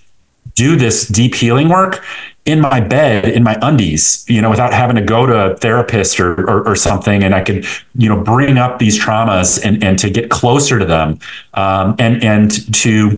[0.56, 2.04] do this deep healing work
[2.46, 6.20] in my bed, in my undies, you know, without having to go to a therapist
[6.20, 7.24] or, or, or something.
[7.24, 10.86] And I could, you know, bring up these traumas and, and to get closer to
[10.86, 11.20] them
[11.54, 13.16] um, and, and to,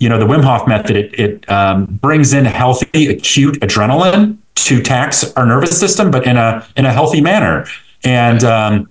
[0.00, 4.82] you know, the Wim Hof method, it, it um, brings in healthy acute adrenaline to
[4.82, 7.66] tax our nervous system, but in a in a healthy manner.
[8.02, 8.90] And um,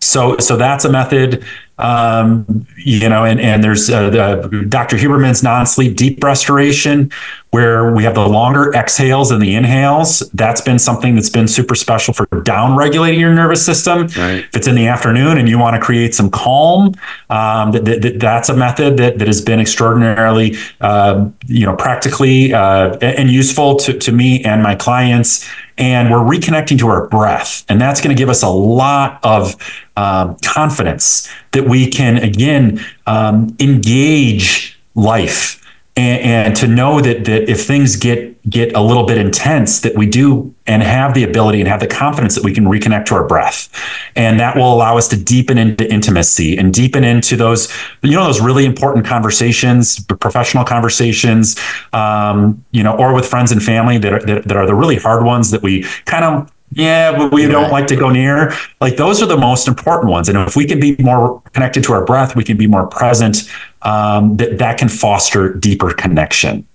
[0.00, 1.44] so so that's a method
[1.80, 4.96] um, you know, and, and there's uh, the, Dr.
[4.96, 7.10] Huberman's non-sleep deep restoration,
[7.50, 10.20] where we have the longer exhales and the inhales.
[10.34, 14.02] That's been something that's been super special for down regulating your nervous system.
[14.02, 14.44] Right.
[14.44, 16.94] If it's in the afternoon and you want to create some calm,
[17.28, 22.54] um, that, that, that's a method that, that has been extraordinarily, uh, you know, practically
[22.54, 25.48] uh, and useful to, to me and my clients
[25.80, 27.64] and we're reconnecting to our breath.
[27.68, 29.56] And that's going to give us a lot of
[29.96, 35.56] um, confidence that we can, again, um, engage life.
[35.96, 39.94] And, and, to know that, that if things get get a little bit intense that
[39.96, 43.14] we do and have the ability and have the confidence that we can reconnect to
[43.14, 43.68] our breath.
[44.16, 48.24] And that will allow us to deepen into intimacy and deepen into those you know
[48.24, 51.58] those really important conversations professional conversations
[51.92, 54.96] um, you know or with friends and family that are, that, that are the really
[54.96, 58.52] hard ones that we kind of yeah, but we don't like to go near.
[58.80, 60.28] Like those are the most important ones.
[60.28, 63.50] And if we can be more connected to our breath, we can be more present.
[63.82, 66.66] Um, that that can foster deeper connection.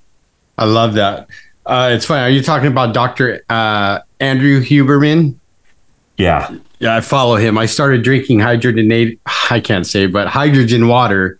[0.57, 1.29] I love that.
[1.65, 2.23] Uh, it's funny.
[2.23, 3.43] Are you talking about Dr.
[3.49, 5.35] Uh, Andrew Huberman?
[6.17, 6.55] Yeah.
[6.79, 7.57] Yeah, I follow him.
[7.57, 9.17] I started drinking hydrogenated,
[9.49, 11.39] I can't say, but hydrogen water.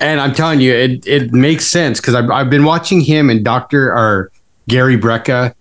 [0.00, 3.44] And I'm telling you, it, it makes sense because I've, I've been watching him and
[3.44, 3.90] Dr.
[3.92, 4.30] or
[4.68, 5.54] Gary Brecka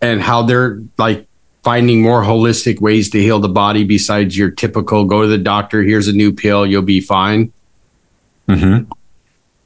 [0.00, 1.26] and how they're like
[1.64, 5.82] finding more holistic ways to heal the body besides your typical go to the doctor,
[5.82, 7.52] here's a new pill, you'll be fine.
[8.48, 8.92] Mm-hmm.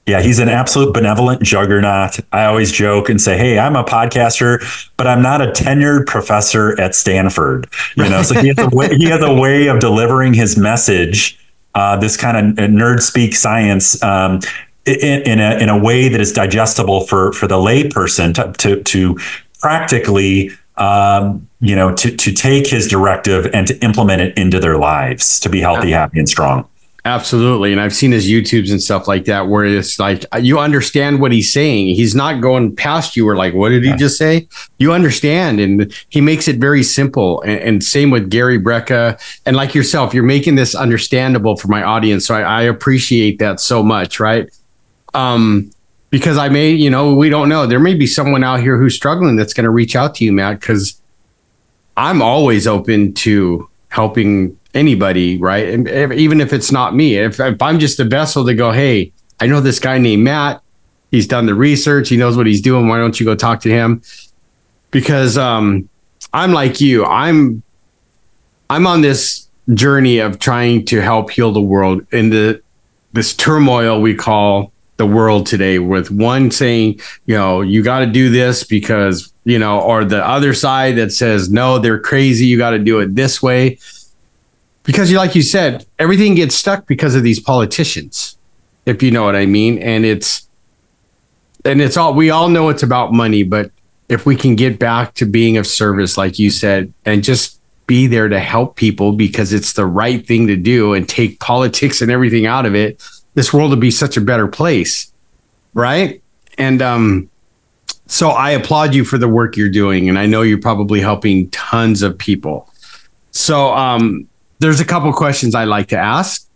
[0.08, 2.18] Yeah, he's an absolute benevolent juggernaut.
[2.32, 6.80] I always joke and say, "Hey, I'm a podcaster, but I'm not a tenured professor
[6.80, 10.32] at Stanford." You know, so he has a way, he has a way of delivering
[10.32, 11.38] his message,
[11.74, 14.40] uh, this kind of nerd speak science, um,
[14.86, 18.82] in, in, a in a way that is digestible for for the layperson to to,
[18.84, 19.18] to
[19.60, 20.52] practically.
[20.78, 25.40] Um, you know, to to take his directive and to implement it into their lives
[25.40, 26.68] to be healthy, happy, and strong.
[27.04, 27.72] Absolutely.
[27.72, 31.32] And I've seen his YouTubes and stuff like that where it's like you understand what
[31.32, 31.94] he's saying.
[31.94, 34.46] He's not going past you or like, what did he just say?
[34.78, 35.58] You understand.
[35.58, 37.40] And he makes it very simple.
[37.42, 39.18] And, and same with Gary Brecka.
[39.46, 42.26] And like yourself, you're making this understandable for my audience.
[42.26, 44.20] So I, I appreciate that so much.
[44.20, 44.52] Right.
[45.14, 45.70] Um,
[46.10, 47.66] because I may, you know, we don't know.
[47.66, 50.32] There may be someone out here who's struggling that's going to reach out to you,
[50.32, 51.00] Matt, because
[51.96, 55.68] I'm always open to helping anybody, right?
[55.68, 59.12] And even if it's not me, if, if I'm just a vessel to go, hey,
[59.40, 60.62] I know this guy named Matt.
[61.10, 62.08] He's done the research.
[62.10, 62.88] He knows what he's doing.
[62.88, 64.02] Why don't you go talk to him?
[64.90, 65.88] Because um,
[66.32, 67.04] I'm like you.
[67.04, 67.62] I'm
[68.68, 72.62] I'm on this journey of trying to help heal the world in the
[73.12, 78.06] this turmoil we call the world today with one saying, you know, you got to
[78.06, 82.46] do this because, you know, or the other side that says, no, they're crazy.
[82.46, 83.78] You got to do it this way
[84.82, 88.38] because like you said everything gets stuck because of these politicians
[88.86, 90.48] if you know what i mean and it's
[91.66, 93.70] and it's all we all know it's about money but
[94.08, 98.06] if we can get back to being of service like you said and just be
[98.06, 102.12] there to help people because it's the right thing to do and take politics and
[102.12, 103.02] everything out of it,
[103.34, 105.12] this world would be such a better place.
[105.74, 106.22] Right.
[106.56, 107.30] And um,
[108.06, 110.08] so I applaud you for the work you're doing.
[110.08, 112.68] And I know you're probably helping tons of people.
[113.30, 114.26] So um,
[114.58, 116.48] there's a couple questions I like to ask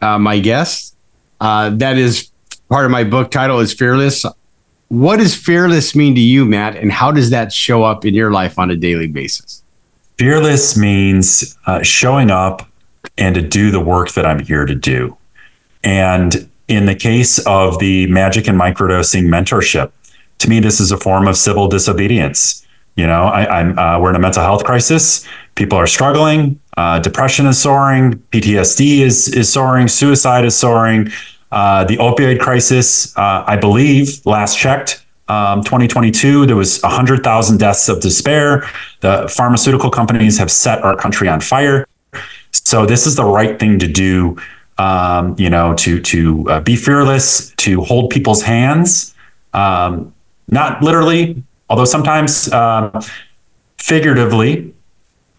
[0.00, 0.96] uh, my guests.
[1.40, 2.30] Uh, that is
[2.68, 4.24] part of my book title is Fearless.
[4.88, 6.74] What does fearless mean to you, Matt?
[6.76, 9.62] And how does that show up in your life on a daily basis?
[10.18, 12.68] Fearless means uh, showing up
[13.16, 15.16] and to do the work that I'm here to do.
[15.82, 19.92] And in the case of the magic and microdosing mentorship,
[20.38, 22.66] to me, this is a form of civil disobedience.
[22.96, 25.26] You know, I, am uh, we're in a mental health crisis.
[25.54, 26.60] People are struggling.
[26.76, 28.14] Uh, depression is soaring.
[28.32, 29.88] PTSD is is soaring.
[29.88, 31.10] Suicide is soaring.
[31.52, 37.88] Uh, the opioid crisis, uh, I believe, last checked, um, 2022, there was 100,000 deaths
[37.88, 38.68] of despair.
[38.98, 41.86] The pharmaceutical companies have set our country on fire.
[42.50, 44.36] So this is the right thing to do.
[44.80, 49.14] Um, you know, to to uh, be fearless, to hold people's hands,
[49.52, 50.14] um,
[50.48, 52.88] not literally, although sometimes uh,
[53.76, 54.72] figuratively,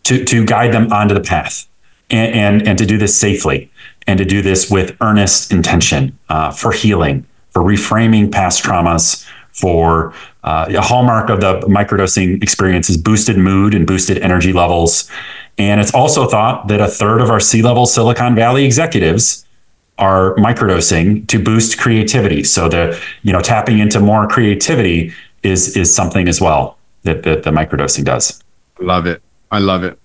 [0.03, 1.67] to to guide them onto the path,
[2.11, 3.71] and and, and to do this safely,
[4.05, 10.13] and to do this with earnest intention uh, for healing, for reframing past traumas, for
[10.43, 15.09] uh, a hallmark of the microdosing experience is boosted mood and boosted energy levels.
[15.61, 19.45] And it's also thought that a third of our C-level Silicon Valley executives
[19.97, 22.43] are microdosing to boost creativity.
[22.43, 27.43] So the you know tapping into more creativity is is something as well that, that
[27.43, 28.43] the microdosing does.
[28.79, 29.21] Love it.
[29.51, 29.99] I love it.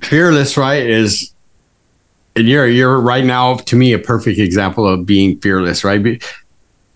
[0.00, 0.82] Fearless, right?
[0.82, 1.34] Is
[2.34, 6.22] and you're you're right now to me a perfect example of being fearless, right?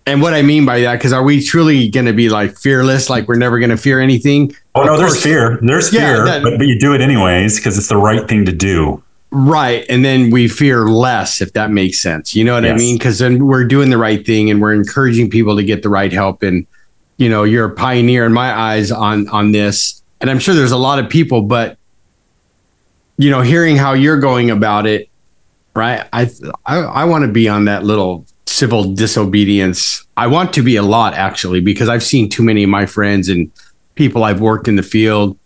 [0.07, 3.09] And what I mean by that, because are we truly going to be like fearless,
[3.09, 4.55] like we're never going to fear anything?
[4.73, 5.59] Oh no, there's fear.
[5.61, 8.45] There's yeah, fear, that, but, but you do it anyways because it's the right thing
[8.45, 9.03] to do.
[9.31, 9.85] Right.
[9.89, 12.33] And then we fear less, if that makes sense.
[12.33, 12.71] You know what yes.
[12.71, 12.97] I mean?
[12.97, 16.13] Because then we're doing the right thing and we're encouraging people to get the right
[16.13, 16.41] help.
[16.41, 16.65] And,
[17.17, 20.01] you know, you're a pioneer in my eyes on on this.
[20.21, 21.77] And I'm sure there's a lot of people, but
[23.17, 25.09] you know, hearing how you're going about it,
[25.73, 26.07] right?
[26.13, 26.29] I
[26.65, 28.25] I, I want to be on that little
[28.57, 30.05] civil disobedience.
[30.17, 33.29] I want to be a lot actually, because I've seen too many of my friends
[33.29, 33.51] and
[33.95, 35.37] people I've worked in the field,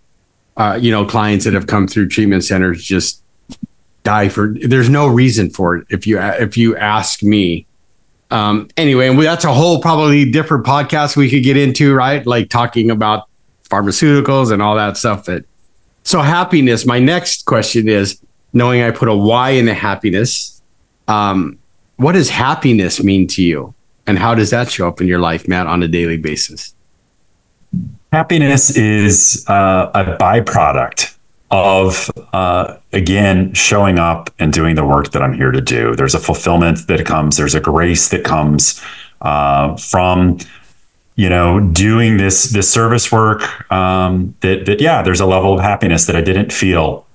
[0.55, 3.21] uh, you know, clients that have come through treatment centers just
[4.03, 7.67] die for there's no reason for it if you if you ask me
[8.31, 12.25] um anyway and we, that's a whole probably different podcast we could get into right
[12.25, 13.29] like talking about
[13.69, 15.45] pharmaceuticals and all that stuff that
[16.03, 18.19] so happiness my next question is
[18.53, 20.63] knowing i put a y in the happiness
[21.07, 21.59] um
[22.01, 23.73] what does happiness mean to you
[24.07, 26.75] and how does that show up in your life matt on a daily basis
[28.11, 31.15] happiness is uh, a byproduct
[31.51, 35.95] of uh, again showing up and doing the work that I'm here to do.
[35.95, 37.37] There's a fulfillment that comes.
[37.37, 38.81] There's a grace that comes
[39.21, 40.39] uh, from
[41.15, 43.69] you know doing this this service work.
[43.71, 47.05] Um, that that yeah, there's a level of happiness that I didn't feel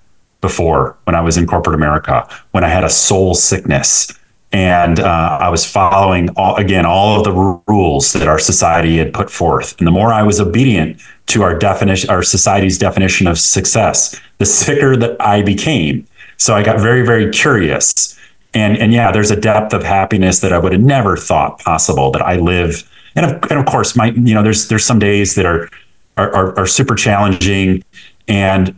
[0.43, 4.12] before when I was in corporate America when I had a soul sickness
[4.57, 9.12] and uh, I was following all, again all of the rules that our society had
[9.12, 9.76] put forth.
[9.76, 14.46] And the more I was obedient to our definition, our society's definition of success, the
[14.46, 16.07] sicker that I became.
[16.38, 18.18] So I got very, very curious.
[18.54, 22.11] And and yeah, there's a depth of happiness that I would have never thought possible
[22.12, 22.90] that I live.
[23.14, 25.68] And of, and of course, my you know, there's there's some days that are
[26.16, 27.84] are, are, are super challenging
[28.26, 28.74] and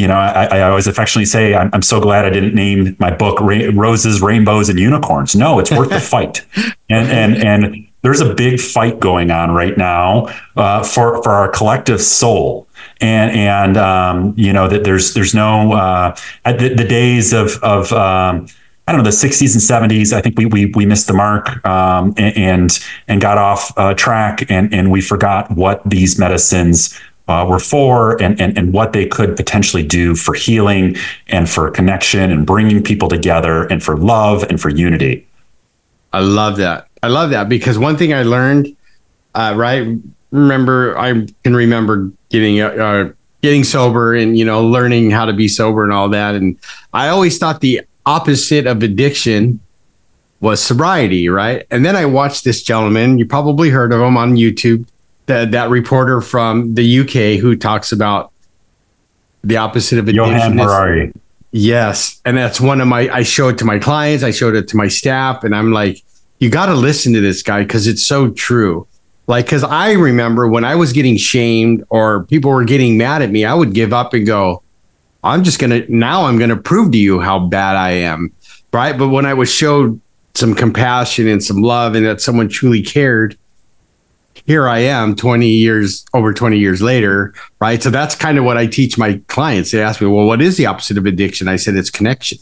[0.00, 3.10] you know, I, I, always affectionately say, I'm, I'm, so glad I didn't name my
[3.10, 5.36] book Ra- Roses, Rainbows, and Unicorns.
[5.36, 6.46] No, it's worth the fight.
[6.92, 10.26] And, and, and there's a big fight going on right now
[10.56, 12.66] uh, for, for our collective soul.
[13.00, 17.92] And, and um, you know, that there's, there's no, uh, the, the, days of, of
[17.92, 18.48] um,
[18.88, 21.64] I don't know, the 60s and 70s, I think we, we, we missed the mark
[21.64, 22.76] um, and,
[23.06, 26.98] and got off uh, track and, and we forgot what these medicines
[27.28, 30.96] uh, were for and, and, and what they could potentially do for healing
[31.28, 35.26] and for connection and bringing people together and for love and for unity.
[36.12, 36.88] I love that.
[37.02, 38.76] I love that because one thing I learned,
[39.34, 39.96] uh, right?
[40.32, 43.12] Remember, I can remember getting uh,
[43.42, 46.34] getting sober and you know learning how to be sober and all that.
[46.34, 46.58] And
[46.92, 49.60] I always thought the opposite of addiction
[50.40, 51.66] was sobriety, right?
[51.70, 53.18] And then I watched this gentleman.
[53.18, 54.86] You probably heard of him on YouTube
[55.26, 58.32] that that reporter from the UK who talks about
[59.42, 60.06] the opposite of
[60.58, 61.12] Harari.
[61.52, 63.08] Yes, and that's one of my.
[63.12, 64.22] I show it to my clients.
[64.22, 66.02] I showed it to my staff, and I'm like,
[66.38, 68.86] you got to listen to this guy because it's so true.
[69.26, 73.30] Like, because I remember when I was getting shamed or people were getting mad at
[73.30, 74.62] me, I would give up and go,
[75.22, 78.32] I'm just gonna now I'm gonna prove to you how bad I am,
[78.72, 78.96] right?
[78.96, 80.00] But when I was showed
[80.34, 83.36] some compassion and some love, and that someone truly cared,
[84.34, 87.82] here I am 20 years over 20 years later, right?
[87.82, 89.70] So that's kind of what I teach my clients.
[89.70, 91.48] They ask me, well, what is the opposite of addiction?
[91.48, 92.38] I said it's connection.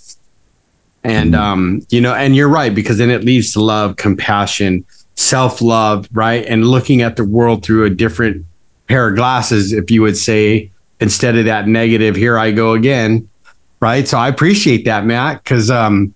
[1.04, 1.42] And mm-hmm.
[1.42, 4.84] um, you know, and you're right, because then it leads to love, compassion,
[5.14, 6.44] self-love, right?
[6.46, 8.44] And looking at the world through a different
[8.88, 10.70] pair of glasses, if you would say,
[11.00, 13.28] instead of that negative, here I go again.
[13.80, 14.08] Right.
[14.08, 16.14] So I appreciate that, Matt, because um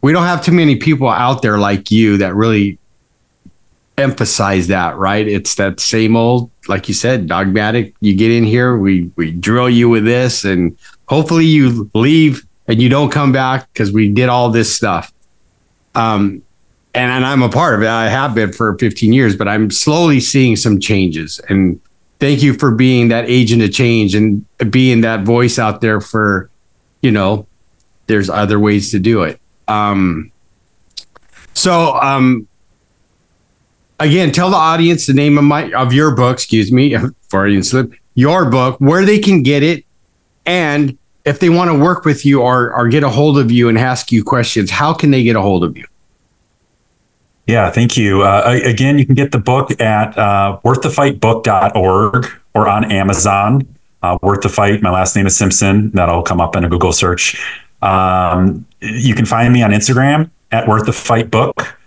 [0.00, 2.78] we don't have too many people out there like you that really
[3.98, 5.26] emphasize that, right?
[5.26, 7.94] It's that same old, like you said, dogmatic.
[8.00, 10.76] You get in here, we we drill you with this, and
[11.06, 15.12] hopefully you leave and you don't come back because we did all this stuff.
[15.94, 16.42] Um,
[16.94, 17.88] and, and I'm a part of it.
[17.88, 21.40] I have been for 15 years, but I'm slowly seeing some changes.
[21.48, 21.80] And
[22.20, 26.50] thank you for being that agent of change and being that voice out there for,
[27.02, 27.46] you know,
[28.06, 29.40] there's other ways to do it.
[29.66, 30.30] Um,
[31.54, 32.48] so um,
[34.00, 36.34] again, tell the audience the name of my of your book.
[36.34, 36.96] Excuse me,
[37.28, 37.92] Freudian slip.
[38.14, 39.84] Your book, where they can get it,
[40.44, 43.68] and if they want to work with you or or get a hold of you
[43.68, 45.86] and ask you questions, how can they get a hold of you?
[47.46, 48.22] Yeah, thank you.
[48.22, 53.66] Uh, again, you can get the book at uh, worththefightbook.org or on Amazon.
[54.02, 54.80] Uh, Worth the Fight.
[54.80, 55.90] My last name is Simpson.
[55.90, 57.42] That'll come up in a Google search.
[57.82, 61.77] Um, you can find me on Instagram at Worth the Fight Book.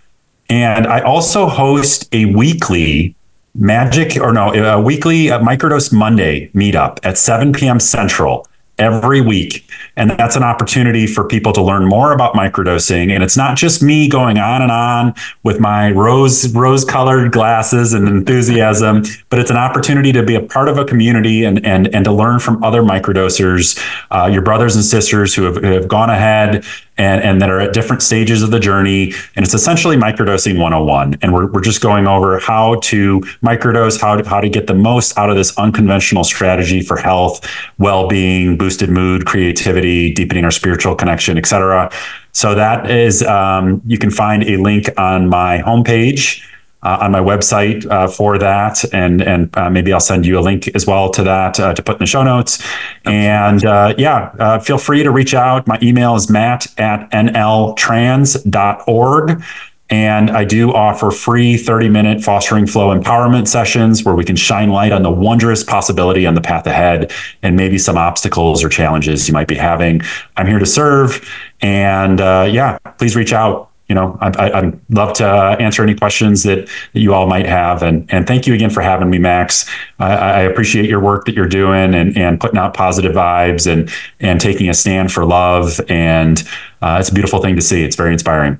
[0.52, 3.16] And I also host a weekly
[3.54, 7.80] magic or no, a weekly microdose Monday meetup at 7 p.m.
[7.80, 8.46] Central
[8.78, 9.66] every week.
[9.96, 13.12] And that's an opportunity for people to learn more about microdosing.
[13.12, 17.94] And it's not just me going on and on with my rose rose colored glasses
[17.94, 21.94] and enthusiasm, but it's an opportunity to be a part of a community and and
[21.94, 23.78] and to learn from other microdosers,
[24.10, 26.64] uh, your brothers and sisters who have, who have gone ahead
[27.02, 29.12] and, and that are at different stages of the journey.
[29.34, 31.18] And it's essentially microdosing 101.
[31.20, 34.74] And we're, we're just going over how to microdose, how to, how to get the
[34.74, 37.46] most out of this unconventional strategy for health,
[37.78, 41.90] well-being, boosted mood, creativity, deepening our spiritual connection, etc.
[42.32, 46.42] So that is, um, you can find a link on my homepage
[46.82, 50.40] uh, on my website uh, for that, and and uh, maybe I'll send you a
[50.40, 52.62] link as well to that uh, to put in the show notes.
[53.04, 55.66] And uh, yeah, uh, feel free to reach out.
[55.66, 59.42] My email is matt at nltrans.org.
[59.90, 64.70] And I do offer free 30 minute fostering flow empowerment sessions where we can shine
[64.70, 67.12] light on the wondrous possibility on the path ahead
[67.42, 70.00] and maybe some obstacles or challenges you might be having.
[70.38, 71.30] I'm here to serve.
[71.60, 76.66] And yeah, please reach out you know, I, would love to answer any questions that,
[76.94, 77.82] that you all might have.
[77.82, 79.68] And, and thank you again for having me, Max.
[79.98, 83.92] I, I appreciate your work that you're doing and, and putting out positive vibes and,
[84.18, 85.78] and taking a stand for love.
[85.90, 86.42] And
[86.80, 87.84] uh, it's a beautiful thing to see.
[87.84, 88.58] It's very inspiring.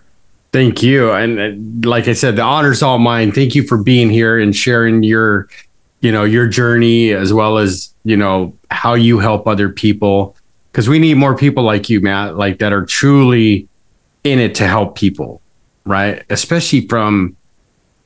[0.52, 1.12] Thank you.
[1.12, 3.32] And uh, like I said, the honor's all mine.
[3.32, 5.48] Thank you for being here and sharing your,
[6.02, 10.36] you know, your journey as well as, you know, how you help other people.
[10.74, 13.66] Cause we need more people like you, Matt, like that are truly
[14.24, 15.40] in it to help people,
[15.84, 16.22] right?
[16.30, 17.36] Especially from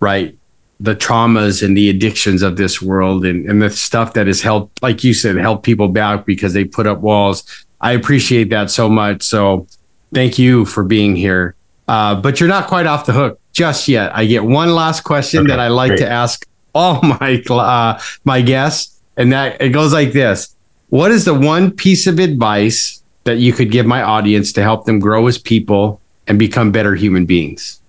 [0.01, 0.37] right
[0.79, 4.83] the traumas and the addictions of this world and, and the stuff that has helped,
[4.83, 7.64] like you said, help people back because they put up walls.
[7.81, 9.23] I appreciate that so much.
[9.23, 9.67] So
[10.12, 11.55] thank you for being here.
[11.89, 14.14] Uh, but you're not quite off the hook just yet.
[14.14, 16.01] I get one last question okay, that I like great.
[16.01, 20.55] to ask all my uh, my guests, and that it goes like this:
[20.89, 24.85] What is the one piece of advice that you could give my audience to help
[24.85, 27.81] them grow as people and become better human beings?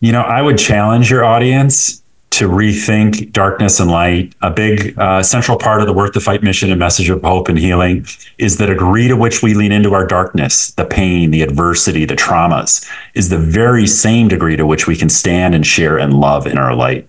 [0.00, 4.34] You know, I would challenge your audience to rethink darkness and light.
[4.42, 7.48] A big uh, central part of the Worth the Fight mission and message of hope
[7.48, 8.06] and healing
[8.38, 12.16] is the degree to which we lean into our darkness, the pain, the adversity, the
[12.16, 16.48] traumas, is the very same degree to which we can stand and share and love
[16.48, 17.08] in our light.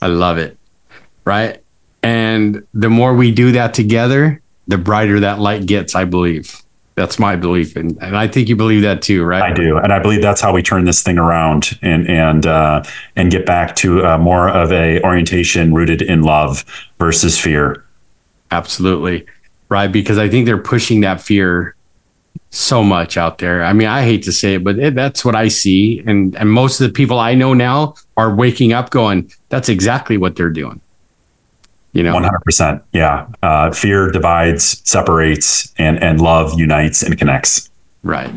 [0.00, 0.56] I love it.
[1.26, 1.62] Right.
[2.02, 6.63] And the more we do that together, the brighter that light gets, I believe.
[6.96, 9.42] That's my belief, and, and I think you believe that too, right?
[9.42, 12.84] I do, and I believe that's how we turn this thing around and and uh,
[13.16, 16.64] and get back to uh, more of a orientation rooted in love
[17.00, 17.84] versus fear.
[18.52, 19.26] Absolutely,
[19.68, 19.88] right?
[19.88, 21.74] Because I think they're pushing that fear
[22.50, 23.64] so much out there.
[23.64, 26.48] I mean, I hate to say it, but it, that's what I see, and and
[26.48, 30.48] most of the people I know now are waking up, going, "That's exactly what they're
[30.48, 30.80] doing."
[31.94, 32.14] You know?
[32.14, 33.26] 100% yeah.
[33.42, 37.70] Uh, fear divides separates and and love unites and connects.
[38.02, 38.30] Right.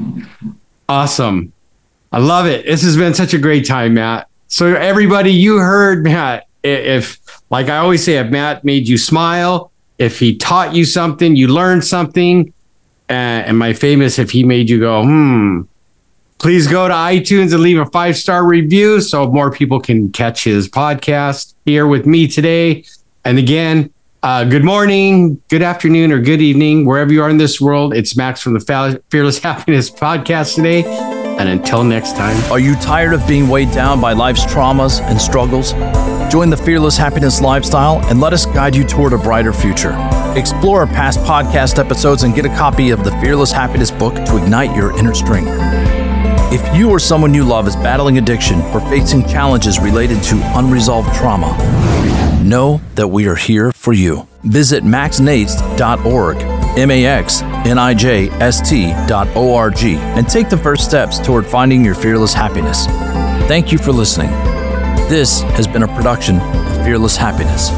[0.88, 1.52] Awesome.
[2.14, 2.66] I love it.
[2.66, 4.30] This has been such a great time matt.
[4.48, 6.46] So everybody you heard matt.
[6.64, 11.36] If like i always say if matt made you smile if he taught you something,
[11.36, 12.54] you learned something.
[13.10, 13.14] Uh,
[13.48, 15.62] and my famous, if he made you go, hmm,
[16.40, 20.44] please go to iTunes and leave a five star review so more people can catch
[20.44, 22.84] his podcast here with me today.
[23.26, 23.92] And again,
[24.24, 27.94] uh, good morning, good afternoon, or good evening, wherever you are in this world.
[27.94, 30.84] It's Max from the Fearless Happiness podcast today.
[31.38, 32.36] And until next time.
[32.52, 35.74] Are you tired of being weighed down by life's traumas and struggles?
[36.32, 39.94] Join the Fearless Happiness lifestyle and let us guide you toward a brighter future.
[40.36, 44.38] Explore our past podcast episodes and get a copy of the Fearless Happiness book to
[44.44, 45.52] ignite your inner strength.
[46.52, 51.14] If you or someone you love is battling addiction or facing challenges related to unresolved
[51.14, 51.56] trauma,
[52.48, 54.28] know that we are here for you.
[54.44, 56.38] Visit maxnijst.org,
[56.78, 61.84] M A X N I J S T.org, and take the first steps toward finding
[61.84, 62.86] your fearless happiness.
[63.48, 64.30] Thank you for listening.
[65.10, 67.70] This has been a production of Fearless Happiness.